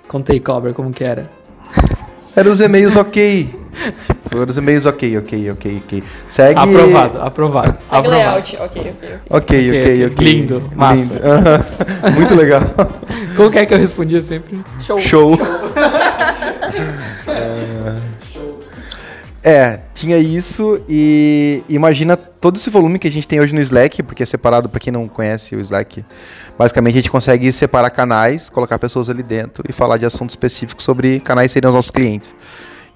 [0.08, 1.30] Contei, Cobra, como que era?
[2.34, 3.65] Eram os e-mails ok.
[4.04, 6.02] Tipo, eram os e-mails ok, ok, ok, ok.
[6.28, 6.58] Segue.
[6.58, 7.72] Aprovado, aprovado.
[7.72, 8.10] Segue aprovado.
[8.10, 8.90] layout, ok, ok.
[9.30, 9.70] ok.
[9.80, 11.14] Ok, ok, lindo, massa.
[11.14, 12.12] Lindo.
[12.16, 12.62] Muito legal.
[13.36, 14.58] Como que é que eu respondia sempre?
[14.80, 14.98] Show.
[15.00, 15.38] Show.
[19.48, 24.02] É, tinha isso e imagina todo esse volume que a gente tem hoje no Slack,
[24.02, 26.04] porque é separado para quem não conhece o Slack.
[26.58, 30.84] Basicamente a gente consegue separar canais, colocar pessoas ali dentro e falar de assuntos específicos
[30.84, 32.34] sobre canais que seriam os nossos clientes.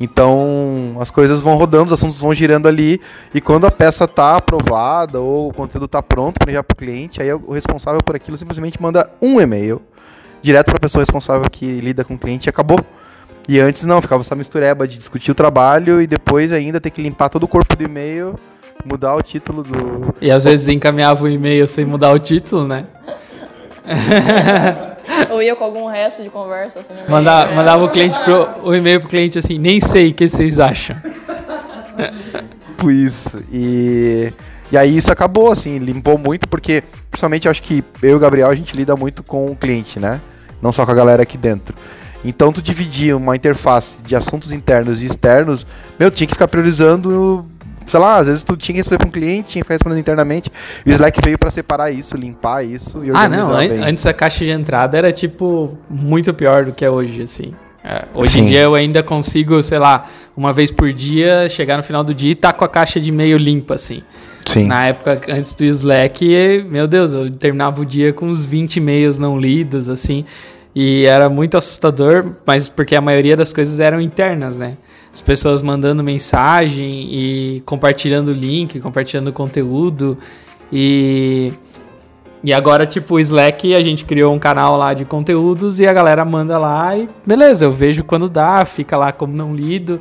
[0.01, 2.99] Então as coisas vão rodando, os assuntos vão girando ali
[3.35, 6.77] e quando a peça está aprovada ou o conteúdo está pronto para enviar para o
[6.77, 9.83] cliente, aí o responsável por aquilo simplesmente manda um e-mail
[10.41, 12.81] direto para a pessoa responsável que lida com o cliente e acabou.
[13.47, 17.03] E antes não, ficava essa mistureba de discutir o trabalho e depois ainda ter que
[17.03, 18.39] limpar todo o corpo do e-mail,
[18.85, 20.15] mudar o título do.
[20.21, 22.87] E às vezes encaminhava o e-mail sem mudar o título, né?
[25.31, 27.11] Ou ia com algum resto de conversa, assim, no meio.
[27.11, 30.59] Manda, mandava o cliente pro, o e-mail pro cliente assim, nem sei o que vocês
[30.59, 30.97] acham.
[32.67, 33.43] Tipo isso.
[33.53, 34.33] E,
[34.73, 38.19] e aí isso acabou, assim, limpou muito, porque principalmente eu acho que eu e o
[38.19, 40.21] Gabriel a gente lida muito com o cliente, né?
[40.63, 41.75] Não só com a galera aqui dentro.
[42.25, 45.67] Então tu dividir uma interface de assuntos internos e externos,
[45.99, 47.47] meu, tinha que ficar priorizando,
[47.91, 49.99] sei lá, às vezes tu tinha que responder para um cliente, tinha que ficar respondendo
[50.01, 50.51] internamente.
[50.87, 53.91] E o Slack veio para separar isso, limpar isso e Ah, não, organizar an- bem.
[53.91, 57.53] antes a caixa de entrada era tipo muito pior do que é hoje, assim.
[57.83, 58.49] É, hoje em Sim.
[58.49, 62.33] dia eu ainda consigo, sei lá, uma vez por dia, chegar no final do dia
[62.33, 64.03] e tá com a caixa de e-mail limpa, assim.
[64.47, 64.67] Sim.
[64.67, 69.19] Na época antes do Slack, meu Deus, eu terminava o dia com uns 20 e-mails
[69.19, 70.25] não lidos, assim.
[70.75, 74.75] E era muito assustador, mas porque a maioria das coisas eram internas, né?
[75.13, 80.17] As pessoas mandando mensagem e compartilhando o link, compartilhando conteúdo.
[80.73, 81.53] E,
[82.45, 85.93] e agora, tipo, o Slack, a gente criou um canal lá de conteúdos e a
[85.93, 90.01] galera manda lá e beleza, eu vejo quando dá, fica lá como não lido.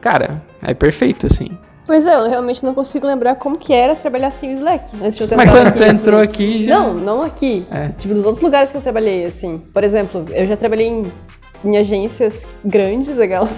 [0.00, 1.50] Cara, é perfeito, assim.
[1.86, 4.96] Pois é, eu realmente não consigo lembrar como que era trabalhar sem o Slack.
[5.00, 6.28] Antes de eu Mas quando tu entrou assim.
[6.28, 6.78] aqui, já...
[6.78, 7.64] Não, não aqui.
[7.70, 7.90] É.
[7.90, 9.62] Tipo, nos outros lugares que eu trabalhei, assim.
[9.72, 11.04] Por exemplo, eu já trabalhei em,
[11.64, 13.50] em agências grandes, aquelas.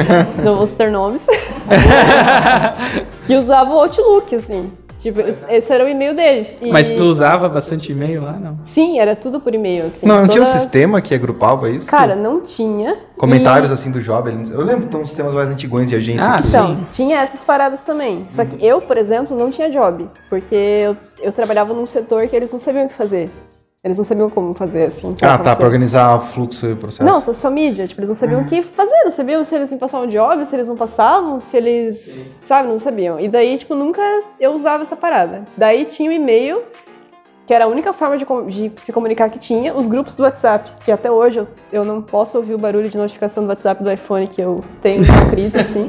[0.44, 1.26] não vou citar nomes.
[3.26, 4.70] que usavam o Outlook, assim.
[4.98, 6.56] Tipo, esse era o e-mail deles.
[6.64, 8.56] E- Mas tu usava bastante e-mail lá, não?
[8.64, 10.06] Sim, era tudo por e-mail, assim.
[10.06, 11.86] Não, não tinha um sistema que agrupava isso?
[11.86, 12.96] Cara, não tinha.
[13.18, 14.30] Comentários E- assim do job.
[14.50, 16.56] Eu lembro que tem uns sistemas mais antigões de agência Ah, que sim.
[16.56, 18.24] Então, tinha essas paradas também.
[18.26, 20.08] Só que eu, por exemplo, não tinha job.
[20.30, 23.30] Porque eu, eu trabalhava num setor que eles não sabiam o que fazer.
[23.84, 25.14] Eles não sabiam como fazer, assim.
[25.20, 27.04] Ah, tá, pra organizar o fluxo e o processo.
[27.04, 27.86] Não, social media.
[27.86, 29.04] Tipo, eles não sabiam o que fazer.
[29.04, 32.30] Não sabiam se eles passar um job, se eles não passavam, se eles...
[32.46, 33.20] Sabe, não sabiam.
[33.20, 34.00] E daí, tipo, nunca
[34.40, 35.46] eu usava essa parada.
[35.54, 36.62] Daí tinha o e-mail,
[37.46, 38.24] que era a única forma de,
[38.70, 39.74] de se comunicar que tinha.
[39.74, 42.96] Os grupos do WhatsApp, que até hoje eu, eu não posso ouvir o barulho de
[42.96, 45.86] notificação do WhatsApp do iPhone, que eu tenho uma crise, assim.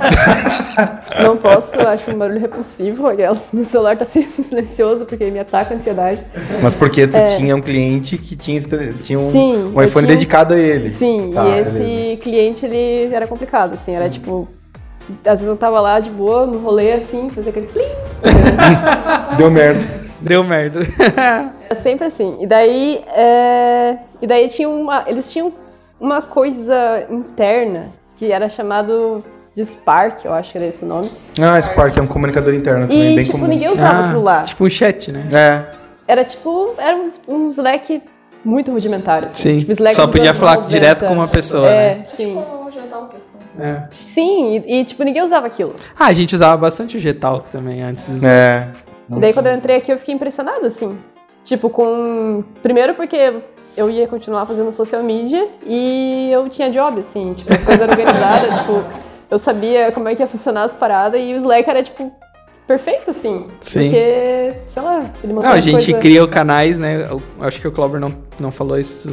[1.23, 3.07] não posso, acho um barulho repulsivo.
[3.07, 3.39] Aquelas.
[3.53, 6.21] Meu celular tá sempre silencioso, porque me ataca a ansiedade.
[6.61, 8.59] Mas porque tu tinha um cliente que tinha,
[9.03, 9.31] tinha um, É.
[9.31, 10.89] Sim, um iPhone tinha- dedicado a ele.
[10.89, 12.21] Sim, Tá, e esse beleza.
[12.21, 14.47] cliente, ele era complicado, assim, era tipo...
[15.23, 17.83] Às vezes eu tava lá de boa, no rolê, assim, fazia aquele plim.
[19.37, 20.04] Deu merda.
[20.19, 20.79] Deu merda.
[21.15, 22.37] Era sempre assim.
[22.41, 23.97] E daí, é...
[24.21, 25.03] e daí tinha uma...
[25.07, 25.51] Eles tinham
[25.99, 29.23] uma coisa interna que era chamado
[29.55, 31.09] de Spark, eu acho que era esse o nome.
[31.41, 33.47] Ah, Spark é um comunicador interno também, E, bem tipo, comum.
[33.47, 34.43] ninguém usava Ah, aquilo lá.
[34.43, 35.27] Tipo um chat, né?
[35.31, 35.75] É.
[36.07, 38.03] Era tipo, era um, um Slack
[38.43, 39.53] muito rudimentar, assim.
[39.53, 40.69] Sim, Tipo, Slack só podia falar 90.
[40.69, 42.05] direto com uma pessoa, É, né?
[42.09, 42.35] sim.
[42.35, 42.55] Tipo.
[43.57, 43.83] É.
[43.89, 45.73] Sim, e, e, tipo, ninguém usava aquilo.
[45.97, 48.21] Ah, a gente usava bastante o Gtalk também antes.
[48.23, 48.67] É.
[49.09, 50.97] E daí quando eu entrei aqui eu fiquei impressionada, assim.
[51.43, 52.43] Tipo, com.
[52.63, 53.33] Primeiro porque
[53.77, 58.59] eu ia continuar fazendo social media e eu tinha job, assim, tipo, as coisas organizadas,
[58.59, 58.83] tipo,
[59.29, 62.11] eu sabia como é que ia funcionar as paradas e o Slack era, tipo,
[62.65, 63.47] perfeito, assim.
[63.59, 63.81] Sim.
[63.81, 65.99] Porque, sei lá, ele Não, a gente coisa...
[65.99, 67.05] cria canais, né?
[67.09, 69.09] Eu acho que o Clover não, não falou isso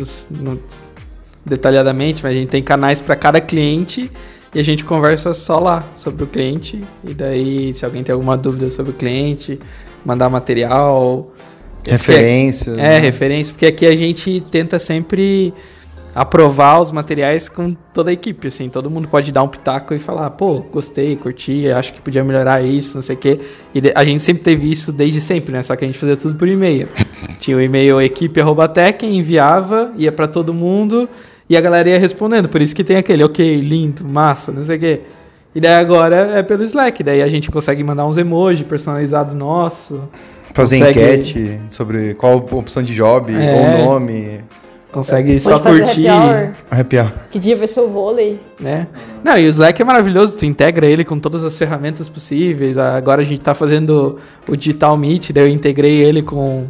[1.45, 4.11] detalhadamente, mas a gente tem canais para cada cliente
[4.55, 6.83] e a gente conversa só lá sobre o cliente.
[7.05, 9.59] E daí, se alguém tem alguma dúvida sobre o cliente,
[10.05, 11.33] mandar material.
[11.85, 12.77] Referências.
[12.79, 12.99] É, né?
[12.99, 15.53] referência, porque aqui a gente tenta sempre
[16.15, 19.99] aprovar os materiais com toda a equipe, assim, todo mundo pode dar um pitaco e
[19.99, 23.41] falar, pô, gostei, curti, acho que podia melhorar isso, não sei o quê.
[23.75, 25.63] E a gente sempre teve isso desde sempre, né?
[25.63, 26.89] Só que a gente fazia tudo por e-mail.
[27.39, 31.09] Tinha o e-mail equipe@tech, enviava, ia pra todo mundo
[31.53, 34.77] E a galera ia respondendo, por isso que tem aquele, ok, lindo, massa, não sei
[34.79, 35.01] o quê.
[35.55, 40.09] E daí agora é pelo Slack, daí a gente consegue mandar uns emojis personalizados nosso,
[40.55, 43.53] Fazer Consegue- enquete sobre qual opção de job, É.
[43.53, 44.41] qual o nome,
[44.91, 46.09] consegue só Pode fazer curtir,
[46.71, 47.13] happy hour.
[47.31, 48.41] Que dia vai ser o vôlei?
[48.59, 48.87] né?
[49.23, 52.79] Não, e o Slack é maravilhoso, tu integra ele com todas as ferramentas possíveis.
[52.79, 54.17] Agora a gente tá fazendo
[54.49, 56.65] o Digital Meet, daí eu integrei ele com,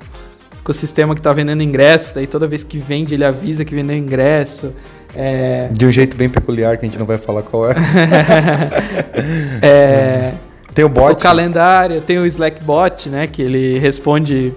[0.65, 3.75] com o sistema que tá vendendo ingresso, daí toda vez que vende ele avisa que
[3.75, 4.73] vendeu ingresso.
[5.15, 7.75] É, De um jeito bem peculiar que a gente não vai falar qual é.
[9.61, 10.33] é,
[10.75, 11.13] Tem o bot.
[11.13, 13.27] o calendário, tem o Slack Bot, né?
[13.27, 14.55] Que ele responde,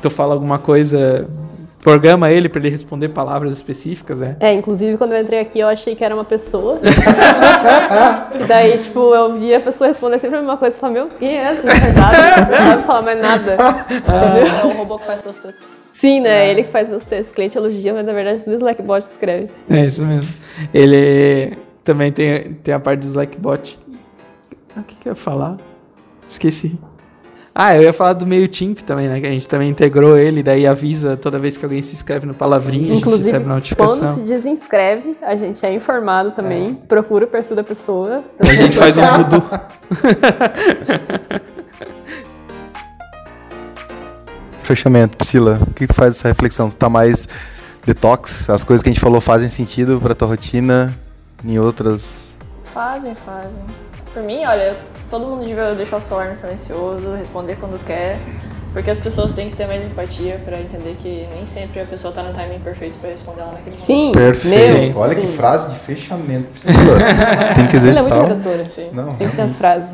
[0.00, 1.28] tu fala alguma coisa,
[1.82, 4.36] programa ele para ele responder palavras específicas, né?
[4.40, 6.80] É, inclusive quando eu entrei aqui eu achei que era uma pessoa.
[8.34, 10.76] e daí, tipo, eu vi a pessoa responder sempre a mesma coisa.
[10.76, 11.62] Eu falei, meu, quem é essa?
[11.62, 13.56] Não sabe nada, não sabe falar mais nada.
[14.62, 15.66] É o robô que faz seus textos.
[15.92, 16.48] Sim, né?
[16.50, 17.34] Ele que faz meus textos.
[17.34, 19.50] Cliente elogia, mas na verdade o Slackbot escreve.
[19.68, 20.32] É isso mesmo.
[20.72, 23.78] Ele também tem, tem a parte do Slackbot.
[24.76, 25.56] Ah, O que, que eu ia falar?
[26.26, 26.78] Esqueci.
[27.60, 29.20] Ah, eu ia falar do MailChimp também, né?
[29.20, 32.32] Que a gente também integrou ele, daí avisa toda vez que alguém se inscreve no
[32.32, 34.14] Palavrinha, a gente Inclusive, recebe quando notificação.
[34.14, 36.74] se desinscreve, a gente é informado também.
[36.74, 38.22] Procura o perfil da pessoa.
[38.38, 39.42] A gente faz um voodoo.
[44.62, 45.58] Fechamento, Priscila.
[45.60, 46.70] O que tu faz essa reflexão?
[46.70, 47.26] Tu tá mais
[47.84, 48.48] detox?
[48.48, 50.94] As coisas que a gente falou fazem sentido pra tua rotina?
[51.44, 52.28] Em outras.
[52.72, 53.50] Fazem, fazem.
[54.18, 54.76] Por mim, olha,
[55.08, 58.18] todo mundo devia deixar o celular no silencioso, responder quando quer,
[58.72, 62.12] porque as pessoas têm que ter mais empatia pra entender que nem sempre a pessoa
[62.12, 63.86] tá no timing perfeito pra responder ela naquele momento.
[63.86, 64.92] Sim, Perfeito.
[64.92, 65.36] meu, Olha que sim.
[65.36, 66.74] frase de fechamento, Priscila.
[67.54, 68.18] Tem que Ela é exercitar.
[68.18, 68.68] muito redatora.
[68.68, 68.90] Sim.
[68.92, 69.90] Não, Tem que ter as frases.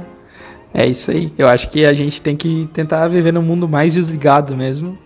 [0.73, 1.31] É isso aí.
[1.37, 4.99] Eu acho que a gente tem que tentar viver num mundo mais desligado mesmo.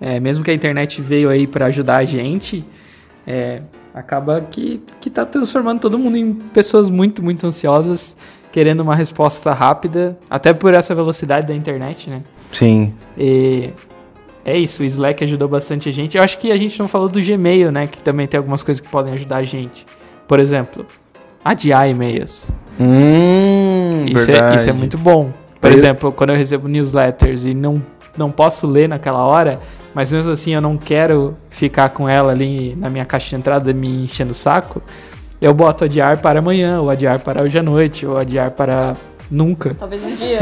[0.00, 2.64] É, mesmo que a internet veio aí pra ajudar a gente,
[3.26, 3.58] é,
[3.92, 8.16] acaba que, que tá transformando todo mundo em pessoas muito, muito ansiosas,
[8.52, 12.22] querendo uma resposta rápida, até por essa velocidade da internet, né?
[12.52, 12.92] Sim.
[13.16, 13.70] E
[14.44, 16.16] é isso, o Slack ajudou bastante a gente.
[16.16, 17.86] Eu acho que a gente não falou do Gmail, né?
[17.86, 19.86] Que também tem algumas coisas que podem ajudar a gente.
[20.26, 20.84] Por exemplo,
[21.44, 22.50] adiar e-mails.
[22.78, 25.30] Hum, Isso é, isso é muito bom.
[25.60, 27.82] Por Aí- exemplo, quando eu recebo newsletters e não,
[28.16, 29.60] não posso ler naquela hora,
[29.94, 33.72] mas mesmo assim eu não quero ficar com ela ali na minha caixa de entrada
[33.74, 34.80] me enchendo o saco,
[35.40, 38.96] eu boto adiar para amanhã, ou adiar para hoje à noite, ou adiar para
[39.30, 39.74] nunca.
[39.78, 40.38] Talvez um dia.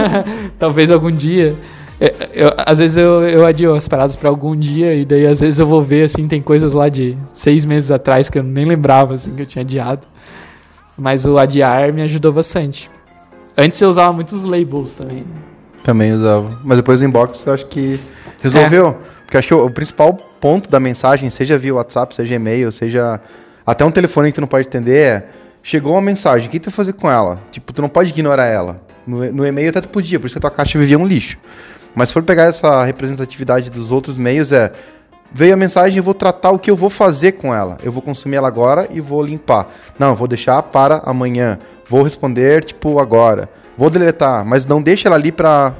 [0.58, 1.54] Talvez algum dia.
[2.00, 5.40] Eu- eu- às vezes eu, eu adio as paradas para algum dia, e daí às
[5.40, 8.64] vezes eu vou ver, assim, tem coisas lá de seis meses atrás que eu nem
[8.64, 10.06] lembrava, assim, que eu tinha adiado.
[10.98, 12.90] Mas o adiar me ajudou bastante.
[13.56, 15.24] Antes eu usava muitos labels também.
[15.82, 16.58] Também usava.
[16.64, 17.98] Mas depois o inbox eu acho que
[18.42, 18.96] resolveu.
[19.24, 23.20] Porque acho que o, o principal ponto da mensagem, seja via WhatsApp, seja e-mail, seja
[23.66, 25.26] até um telefone que tu não pode atender, é
[25.62, 27.40] chegou uma mensagem, o que tu vai fazer com ela?
[27.50, 28.80] Tipo, tu não pode ignorar ela.
[29.06, 31.38] No, no e-mail até tu podia, por isso que a tua caixa vivia um lixo.
[31.94, 34.72] Mas se for pegar essa representatividade dos outros meios, é
[35.32, 37.76] veio a mensagem, eu vou tratar o que eu vou fazer com ela.
[37.82, 39.68] Eu vou consumir ela agora e vou limpar.
[39.98, 41.58] Não, vou deixar para amanhã.
[41.88, 43.48] Vou responder, tipo, agora.
[43.76, 45.74] Vou deletar, mas não deixa ela ali pra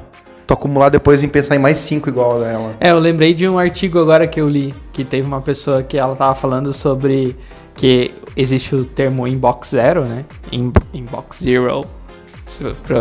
[0.45, 2.75] tu acumular depois em pensar em mais cinco igual a ela.
[2.79, 5.97] É, eu lembrei de um artigo agora que eu li, que teve uma pessoa que
[5.97, 7.35] ela tava falando sobre
[7.75, 10.25] que existe o termo inbox zero, né?
[10.51, 11.85] In- inbox zero.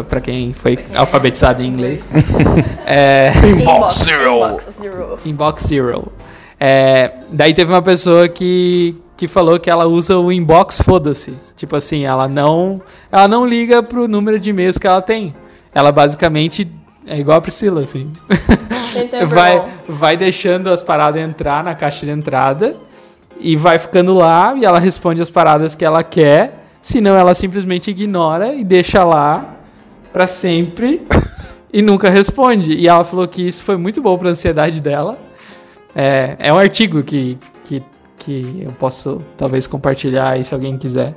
[0.09, 2.11] Pra quem foi Pra quem é alfabetizado em inglês.
[2.87, 4.35] é, Inbox Zero.
[4.37, 5.19] Inbox Zero.
[5.27, 6.13] Inbox Zero.
[6.61, 11.35] É, daí teve uma pessoa que, que falou que ela usa o inbox foda-se.
[11.57, 12.81] Tipo assim, ela não,
[13.11, 15.35] ela não liga pro número de e-mails que ela tem.
[15.75, 16.71] Ela basicamente
[17.05, 18.13] é igual a Priscila, assim.
[18.93, 22.77] Sem tempo vai, vai deixando as paradas entrar na caixa de entrada
[23.39, 26.67] e vai ficando lá e ela responde as paradas que ela quer.
[26.81, 29.57] Senão ela simplesmente ignora e deixa lá
[30.13, 31.07] pra sempre
[31.73, 32.73] e nunca responde.
[32.73, 35.19] E ela falou que isso foi muito bom pra ansiedade dela.
[35.95, 37.83] É, é um artigo que, que,
[38.19, 41.15] que eu posso talvez compartilhar aí se alguém quiser.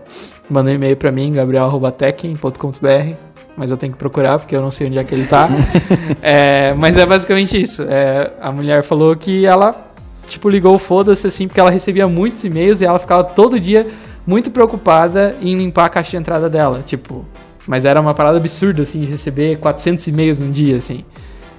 [0.49, 3.15] Manda um e-mail pra mim, gabriel.tech.com.br.
[3.58, 5.49] Mas eu tenho que procurar porque eu não sei onde é que ele tá.
[6.21, 7.84] É, mas é basicamente isso.
[7.84, 9.93] É, a mulher falou que ela,
[10.27, 13.88] tipo, ligou o foda-se assim, porque ela recebia muitos e-mails e ela ficava todo dia
[14.25, 16.81] muito preocupada em limpar a caixa de entrada dela.
[16.85, 17.25] Tipo,
[17.67, 21.03] mas era uma parada absurda, assim, de receber 400 e-mails num dia, assim.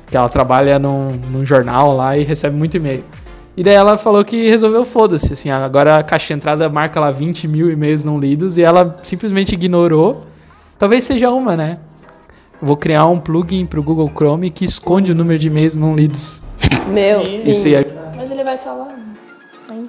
[0.09, 3.05] Que ela trabalha num, num jornal lá e recebe muito e-mail.
[3.57, 7.11] E daí ela falou que resolveu foda-se, assim, agora a caixa de entrada marca lá
[7.11, 10.26] 20 mil e-mails não lidos e ela simplesmente ignorou.
[10.79, 11.79] Talvez seja uma, né?
[12.61, 16.42] Vou criar um plugin pro Google Chrome que esconde o número de e-mails não lidos.
[16.88, 17.70] Meu, Isso sim.
[17.70, 18.89] Ia Mas ele vai estar lá.
[19.71, 19.89] Ainda.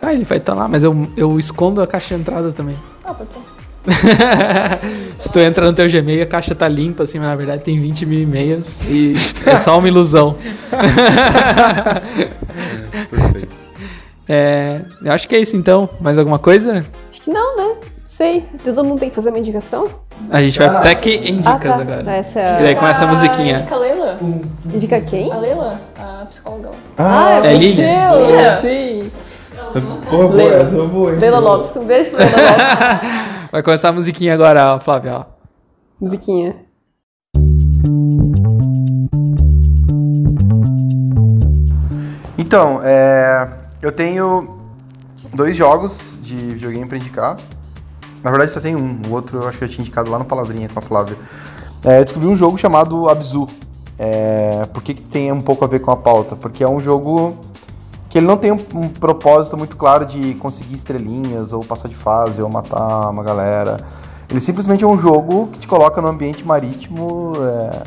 [0.00, 2.78] Ah, ele vai estar lá, mas eu, eu escondo a caixa de entrada também.
[3.04, 3.40] Ah, pode ser.
[5.20, 7.78] Se tu entra no teu Gmail, a caixa tá limpa, assim, mas na verdade tem
[7.78, 9.12] 20 mil e-mails e
[9.44, 10.38] é só uma ilusão.
[13.10, 13.54] Perfeito.
[14.26, 15.90] É, eu acho que é isso então.
[16.00, 16.86] Mais alguma coisa?
[17.10, 17.74] Acho que não, né?
[18.16, 18.48] Sei.
[18.64, 19.86] Todo mundo tem que fazer uma indicação?
[20.30, 21.74] A gente vai até que em dicas ah, tá.
[21.82, 22.12] agora.
[22.16, 22.76] Essa E é daí a...
[22.76, 23.58] começa a musiquinha.
[23.58, 24.18] Indica a Leila.
[24.72, 25.30] Indica quem?
[25.30, 26.70] A Leila, a psicóloga.
[26.96, 28.10] Ah, é meu Lilian?
[28.10, 28.60] Deus, Lilian?
[28.62, 29.12] Sim.
[30.10, 30.56] Boa, Leila.
[30.56, 31.10] essa é boa?
[31.10, 31.76] Leila Lopes.
[31.76, 33.08] Um beijo pra Leila Lopes.
[33.52, 35.12] Vai começar a musiquinha agora, ó, Flávio.
[35.12, 35.24] Ó.
[36.00, 36.56] Musiquinha.
[42.38, 43.46] Então, é,
[43.82, 44.58] eu tenho
[45.34, 47.36] dois jogos de videogame pra indicar.
[48.26, 49.02] Na verdade, só tem um.
[49.08, 51.16] O outro eu acho que eu tinha indicado lá no Palavrinha com a Flávia.
[51.84, 53.46] É, eu descobri um jogo chamado Abzu.
[53.96, 56.34] É, por que, que tem um pouco a ver com a pauta?
[56.34, 57.36] Porque é um jogo
[58.10, 61.94] que ele não tem um, um propósito muito claro de conseguir estrelinhas, ou passar de
[61.94, 63.76] fase, ou matar uma galera.
[64.28, 67.82] Ele simplesmente é um jogo que te coloca no ambiente marítimo é,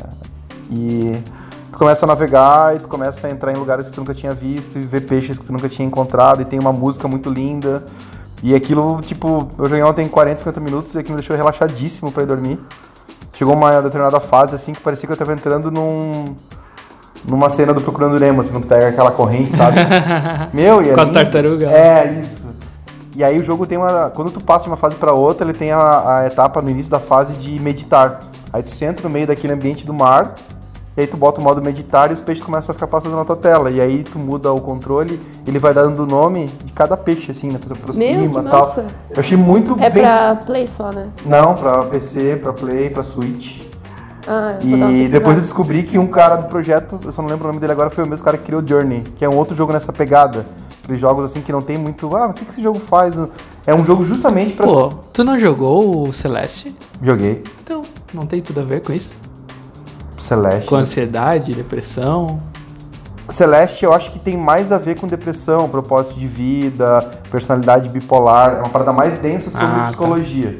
[0.70, 1.22] e
[1.70, 4.32] tu começa a navegar e tu começa a entrar em lugares que tu nunca tinha
[4.32, 7.84] visto e ver peixes que tu nunca tinha encontrado e tem uma música muito linda.
[8.42, 12.22] E aquilo, tipo, eu joguei ontem 40, 50 minutos e aquilo me deixou relaxadíssimo pra
[12.22, 12.58] ir dormir.
[13.34, 16.34] Chegou uma determinada fase, assim, que parecia que eu tava entrando num...
[17.22, 19.76] Numa cena do Procurando Nemo, assim, quando pega aquela corrente, sabe?
[20.54, 21.70] Meu, e Com as tartarugas.
[21.70, 22.46] É, isso.
[23.14, 24.08] E aí o jogo tem uma...
[24.08, 26.90] Quando tu passa de uma fase pra outra, ele tem a, a etapa no início
[26.90, 28.20] da fase de meditar.
[28.50, 30.34] Aí tu senta no meio daquele ambiente do mar,
[31.00, 33.24] e aí tu bota o modo meditar e os peixes começam a ficar passando na
[33.24, 33.70] tua tela.
[33.70, 37.50] E aí tu muda o controle, ele vai dando o nome de cada peixe, assim,
[37.50, 37.58] né?
[37.58, 38.76] Tu se aproxima e tal.
[39.08, 40.02] Eu achei muito É bem...
[40.02, 41.08] pra Play só, né?
[41.24, 43.62] Não, pra PC, pra Play, pra Switch.
[44.28, 47.48] Ah, E depois eu descobri que um cara do projeto, eu só não lembro o
[47.48, 49.72] nome dele agora, foi o mesmo cara que criou Journey, que é um outro jogo
[49.72, 50.44] nessa pegada.
[50.82, 52.14] Aqueles jogos assim que não tem muito.
[52.14, 53.18] Ah, não sei o que esse jogo faz.
[53.66, 54.66] É um jogo justamente pra.
[54.66, 56.76] Pô, tu não jogou o Celeste?
[57.02, 57.42] Joguei.
[57.62, 57.82] Então,
[58.12, 59.14] não tem tudo a ver com isso?
[60.20, 60.68] Celeste.
[60.68, 62.40] Com ansiedade, depressão.
[63.28, 68.56] Celeste eu acho que tem mais a ver com depressão, propósito de vida, personalidade bipolar.
[68.56, 69.84] É uma parada mais densa sobre Ah, tá.
[69.86, 70.58] psicologia.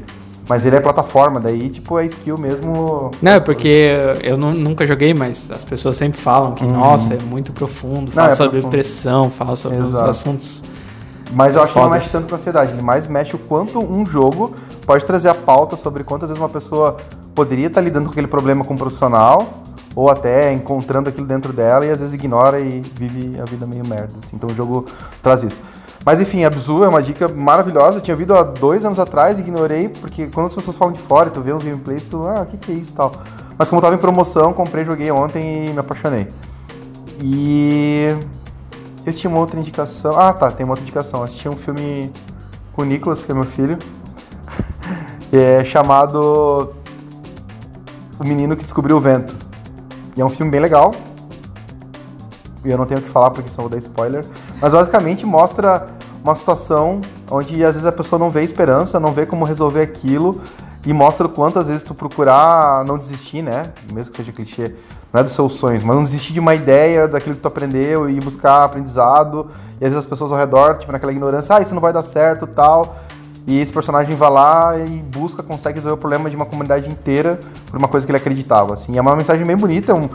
[0.49, 3.11] Mas ele é plataforma, daí tipo é skill mesmo.
[3.21, 3.89] Não, é porque
[4.23, 8.11] eu nu- nunca joguei, mas as pessoas sempre falam que, nossa, é muito profundo.
[8.13, 8.33] Fala Uhum.
[8.33, 8.71] é sobre profundo.
[8.71, 10.11] depressão, fala sobre os Exato.
[10.11, 10.63] assuntos.
[11.33, 14.05] Mas eu acho que não mexe tanto com ansiedade, ele mais mexe o quanto um
[14.05, 14.53] jogo
[14.87, 16.97] pode trazer a pauta sobre quantas vezes uma pessoa
[17.35, 19.63] poderia estar lidando com aquele problema com um profissional,
[19.95, 23.85] ou até encontrando aquilo dentro dela e às vezes ignora e vive a vida meio
[23.87, 24.13] merda.
[24.23, 24.37] assim.
[24.37, 24.87] Então o jogo
[25.23, 25.61] traz isso.
[26.05, 27.99] Mas enfim, Abzu é uma dica maravilhosa.
[27.99, 31.29] Eu tinha visto há dois anos atrás, ignorei, porque quando as pessoas falam de fora
[31.29, 33.13] e tu vê uns gameplays, tu, ah, o que, que é isso e tal.
[33.59, 36.29] Mas como tava em promoção, comprei, joguei ontem e me apaixonei.
[37.21, 38.17] E
[39.05, 40.19] eu tinha uma outra indicação.
[40.19, 41.21] Ah, tá, tem uma outra indicação.
[41.21, 42.11] Eu assisti um filme
[42.73, 43.79] com o Nicolas, que é meu filho,
[45.37, 46.73] é chamado
[48.19, 49.35] O Menino que Descobriu o Vento.
[50.17, 50.93] E é um filme bem legal.
[52.65, 54.25] E eu não tenho o que falar porque senão vou dar spoiler.
[54.61, 55.87] Mas basicamente mostra
[56.23, 60.41] uma situação onde às vezes a pessoa não vê esperança, não vê como resolver aquilo.
[60.85, 63.71] E mostra o quanto às vezes tu procurar não desistir, né?
[63.93, 64.75] Mesmo que seja clichê,
[65.13, 68.09] não é dos seus sonhos, mas não desistir de uma ideia, daquilo que tu aprendeu
[68.09, 69.47] e buscar aprendizado.
[69.81, 72.03] E às vezes as pessoas ao redor, tipo, naquela ignorância, ah, isso não vai dar
[72.03, 72.97] certo tal.
[73.47, 77.41] E esse personagem vai lá e busca, consegue resolver o problema de uma comunidade inteira
[77.71, 78.75] por uma coisa que ele acreditava.
[78.75, 78.97] Assim.
[78.97, 80.09] É uma mensagem bem bonita, um,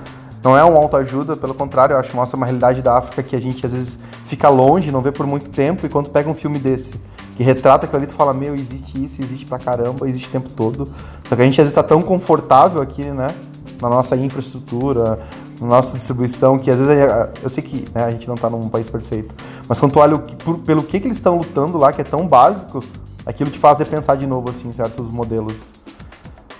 [0.43, 3.35] não é um autoajuda, pelo contrário, eu acho que mostra uma realidade da África que
[3.35, 6.35] a gente às vezes fica longe, não vê por muito tempo, e quando pega um
[6.35, 6.93] filme desse,
[7.35, 10.49] que retrata aquilo ali, tu fala, meu, existe isso, existe pra caramba, existe o tempo
[10.49, 10.87] todo.
[11.27, 13.33] Só que a gente às vezes tá tão confortável aqui, né,
[13.81, 15.19] na nossa infraestrutura,
[15.59, 16.95] na nossa distribuição, que às vezes
[17.41, 19.33] eu sei que né, a gente não tá num país perfeito,
[19.67, 22.03] mas quando tu olha o por- pelo que, que eles estão lutando lá, que é
[22.03, 22.83] tão básico,
[23.25, 25.71] aquilo te faz repensar de novo, assim, certos modelos.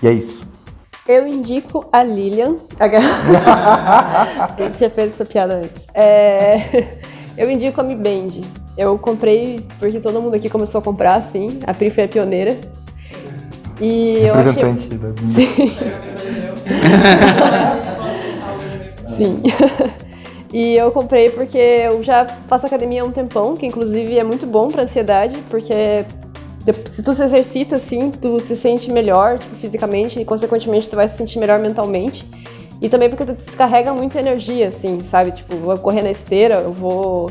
[0.02, 0.42] E é isso.
[1.06, 2.56] Eu indico a Lilian.
[4.58, 5.86] Eu tinha feito essa piada antes.
[5.94, 6.98] É,
[7.36, 8.40] Eu indico a Mi Band.
[8.76, 11.58] Eu comprei porque todo mundo aqui começou a comprar, assim.
[11.66, 12.56] A Pri foi a pioneira.
[13.80, 14.52] E eu achei...
[14.52, 15.08] Representante da
[19.16, 19.42] Sim.
[20.52, 24.46] e eu comprei porque eu já faço academia há um tempão, que inclusive é muito
[24.46, 26.04] bom pra ansiedade, porque
[26.92, 31.08] se tu se exercita assim, tu se sente melhor tipo, fisicamente e consequentemente tu vai
[31.08, 32.26] se sentir melhor mentalmente.
[32.80, 35.32] E também porque tu descarrega muita energia, assim, sabe?
[35.32, 37.30] Tipo, vou correr na esteira, eu vou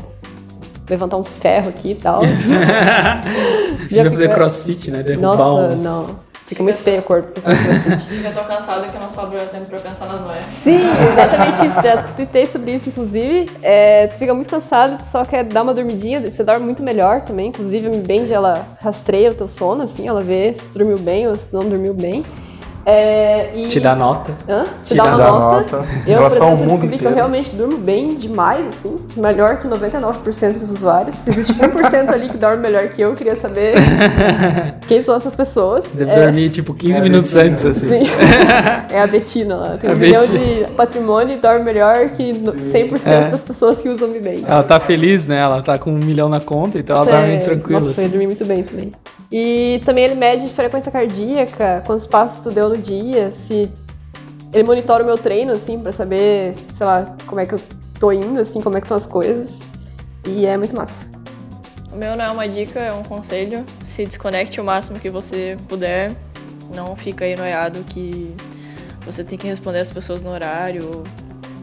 [0.88, 2.22] levantar uns ferros aqui e tal.
[3.88, 5.02] Devia fazer crossfit, né?
[5.02, 6.25] Derrubar Nossa, uns não.
[6.46, 7.22] Fica muito feio a cor.
[7.22, 8.06] do CrossFit.
[8.06, 10.44] Fica tão cansada que não sobra tempo pra pensar nas noias.
[10.44, 10.78] Sim,
[11.12, 11.82] exatamente isso.
[11.82, 13.50] Já tuitei sobre isso, inclusive.
[13.62, 17.22] É, tu fica muito cansado, tu só quer dar uma dormidinha, você dorme muito melhor
[17.22, 17.48] também.
[17.48, 20.98] Inclusive, a Mi Band, ela rastreia o teu sono, assim, ela vê se tu dormiu
[20.98, 22.24] bem ou se tu não dormiu bem.
[22.88, 23.66] É, e...
[23.66, 24.30] Te dá nota.
[24.48, 24.62] Hã?
[24.84, 25.76] Te, Te dá dá uma nota.
[25.78, 27.14] nota Eu, por exemplo, mundo descobri que eu inteiro.
[27.16, 28.96] realmente durmo bem demais, assim.
[29.16, 31.26] Melhor que 99% dos usuários.
[31.26, 33.10] Existe 1% ali que dorme melhor que eu.
[33.10, 33.74] Eu queria saber
[34.86, 35.84] quem são essas pessoas.
[35.92, 37.88] Deve É, dormir tipo 15 minutos antes, assim.
[37.88, 38.06] Sim.
[38.88, 39.76] é a Betina lá.
[39.78, 40.38] Tem A um milhão Betina.
[40.66, 43.28] de patrimônio e dorme melhor que no- 100% É.
[43.30, 44.46] das pessoas que usam Mi Band.
[44.46, 45.38] Ela tá feliz, né?
[45.38, 47.80] Ela tá com um milhão na conta, então ela dorme É, tranquila.
[47.80, 48.08] Nossa, eu assim.
[48.08, 48.92] dormi muito bem também.
[49.30, 53.70] E também ele mede frequência cardíaca, quantos passos tu deu no dia, se
[54.52, 57.60] ele monitora o meu treino, assim, pra saber, sei lá, como é que eu
[57.98, 59.60] tô indo, assim, como é que estão as coisas.
[60.24, 61.06] E é muito massa.
[61.92, 63.64] O meu não é uma dica, é um conselho.
[63.84, 66.12] Se desconecte o máximo que você puder.
[66.74, 68.34] Não fica aí noiado que
[69.04, 71.04] você tem que responder as pessoas no horário,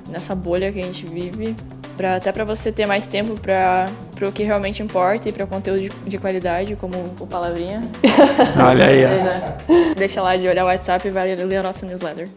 [0.09, 1.55] nessa bolha que a gente vive.
[1.95, 5.81] Pra, até pra você ter mais tempo pra, pro que realmente importa e pra conteúdo
[5.81, 7.87] de, de qualidade, como o Palavrinha.
[8.67, 9.57] Olha aí, seja,
[9.95, 12.29] deixa lá de olhar o WhatsApp e vai ler a nossa newsletter.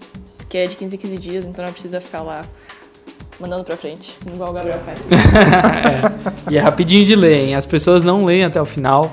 [0.49, 2.43] Que é de 15 em 15 dias, então não precisa ficar lá
[3.41, 5.01] mandando pra frente, igual o Gabriel faz.
[6.51, 7.55] E é rapidinho de ler, hein?
[7.55, 9.11] As pessoas não leem até o final.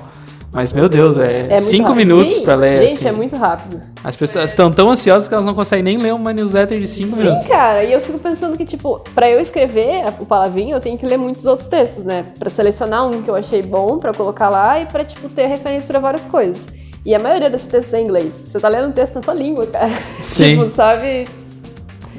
[0.54, 1.96] Mas, meu Deus, é, É cinco rápido.
[1.98, 2.84] minutos Sim, pra ler.
[2.88, 3.08] Gente, assim.
[3.08, 3.82] é muito rápido.
[4.04, 7.16] As pessoas estão tão ansiosas que elas não conseguem nem ler uma newsletter de cinco
[7.18, 7.48] Sim, minutos.
[7.48, 11.06] cara, e eu fico pensando que, tipo, pra eu escrever o palavrinho, eu tenho que
[11.08, 12.26] ler muitos outros textos, né?
[12.38, 15.88] Pra selecionar um que eu achei bom pra colocar lá e pra, tipo, ter referência
[15.88, 16.68] pra várias coisas.
[17.06, 18.34] E a maioria desses textos é em inglês.
[18.50, 19.92] Você tá lendo um texto na tua língua, cara.
[20.22, 20.58] Sim.
[20.60, 21.28] tipo, sabe?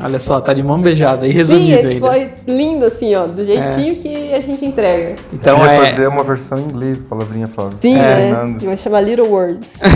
[0.01, 2.32] Olha só, tá de mão beijada e Sim, resumido é, tipo, ainda.
[2.47, 5.14] é lindo assim, ó, do jeitinho que a gente entrega.
[5.32, 5.90] Então Podia é.
[5.90, 7.78] fazer uma versão em inglês, palavrinha Flávia.
[7.80, 8.32] Sim, É.
[8.32, 8.57] né?
[8.61, 9.78] Vai chamar Little Words.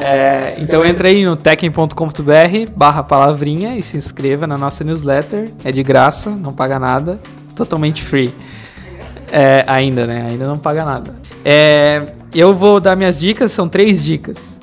[0.00, 1.92] É, então entra aí no tekken.com.br
[2.76, 5.50] barra palavrinha e se inscreva na nossa newsletter.
[5.64, 7.18] É de graça, não paga nada.
[7.54, 8.32] Totalmente free.
[9.30, 10.26] É, ainda, né?
[10.30, 11.14] Ainda não paga nada.
[11.44, 12.02] É,
[12.34, 14.57] eu vou dar minhas dicas, são três dicas.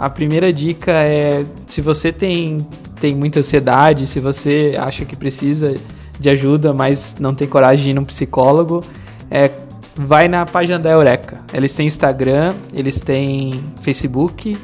[0.00, 2.66] A primeira dica é se você tem,
[2.98, 5.76] tem muita ansiedade, se você acha que precisa
[6.18, 8.82] de ajuda, mas não tem coragem de ir num psicólogo,
[9.30, 9.50] é,
[9.94, 11.42] vai na página da Eureka.
[11.52, 14.56] Eles têm Instagram, eles têm Facebook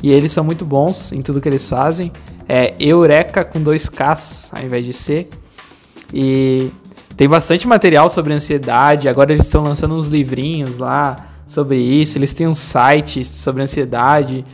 [0.00, 2.12] e eles são muito bons em tudo que eles fazem.
[2.48, 5.26] É Eureka com dois Ks ao invés de C.
[6.12, 6.70] E
[7.16, 9.08] tem bastante material sobre ansiedade.
[9.08, 12.16] Agora eles estão lançando uns livrinhos lá sobre isso.
[12.16, 14.44] Eles têm um site sobre ansiedade.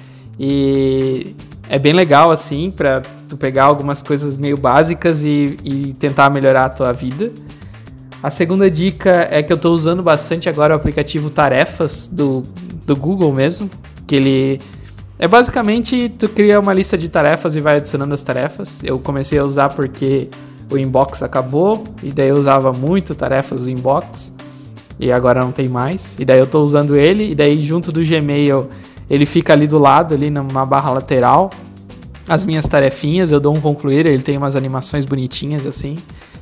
[0.43, 1.37] E
[1.69, 6.65] é bem legal, assim, pra tu pegar algumas coisas meio básicas e, e tentar melhorar
[6.65, 7.31] a tua vida.
[8.23, 12.43] A segunda dica é que eu tô usando bastante agora o aplicativo Tarefas do,
[12.87, 13.69] do Google mesmo.
[14.07, 14.61] Que ele.
[15.19, 18.83] É basicamente tu cria uma lista de tarefas e vai adicionando as tarefas.
[18.83, 20.31] Eu comecei a usar porque
[20.71, 24.33] o inbox acabou, e daí eu usava muito tarefas do inbox,
[24.99, 26.17] e agora não tem mais.
[26.19, 28.69] E daí eu tô usando ele, e daí junto do Gmail
[29.11, 31.51] ele fica ali do lado, ali numa barra lateral.
[32.29, 35.99] As minhas tarefinhas, eu dou um concluir, ele tem umas animações bonitinhas assim.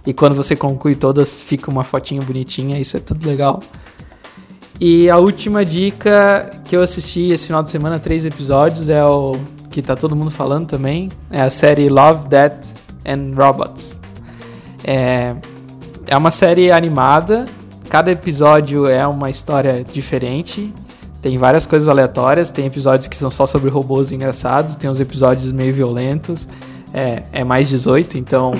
[0.06, 3.62] E quando você conclui todas, fica uma fotinha bonitinha, isso é tudo legal.
[4.78, 9.36] E a última dica que eu assisti esse final de semana, três episódios, é o
[9.70, 13.98] que tá todo mundo falando também, é a série Love, Death and Robots.
[14.84, 15.34] É,
[16.06, 17.46] é uma série animada,
[17.88, 20.72] cada episódio é uma história diferente,
[21.20, 25.50] tem várias coisas aleatórias, tem episódios que são só sobre robôs engraçados, tem uns episódios
[25.50, 26.48] meio violentos,
[26.92, 28.52] é, é mais 18, então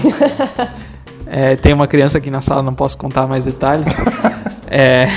[1.26, 3.86] é, tem uma criança aqui na sala, não posso contar mais detalhes.
[4.70, 5.09] É,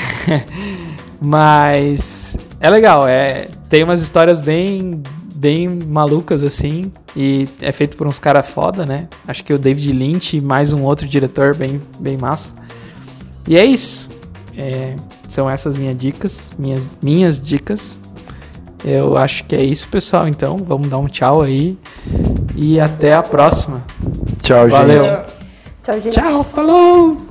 [1.20, 5.04] mas é legal, é, tem umas histórias bem
[5.36, 9.10] bem malucas assim e é feito por uns caras foda, né?
[9.28, 12.56] Acho que o David Lynch e mais um outro diretor bem bem massa.
[13.46, 14.10] E é isso.
[14.58, 14.96] É,
[15.32, 18.02] são essas minhas dicas, minhas minhas dicas.
[18.84, 20.28] Eu acho que é isso, pessoal.
[20.28, 21.78] Então, vamos dar um tchau aí
[22.56, 23.82] e até a próxima.
[24.42, 25.04] Tchau, Valeu.
[25.04, 25.24] gente.
[25.84, 26.14] Tchau, gente.
[26.14, 27.31] Tchau, falou!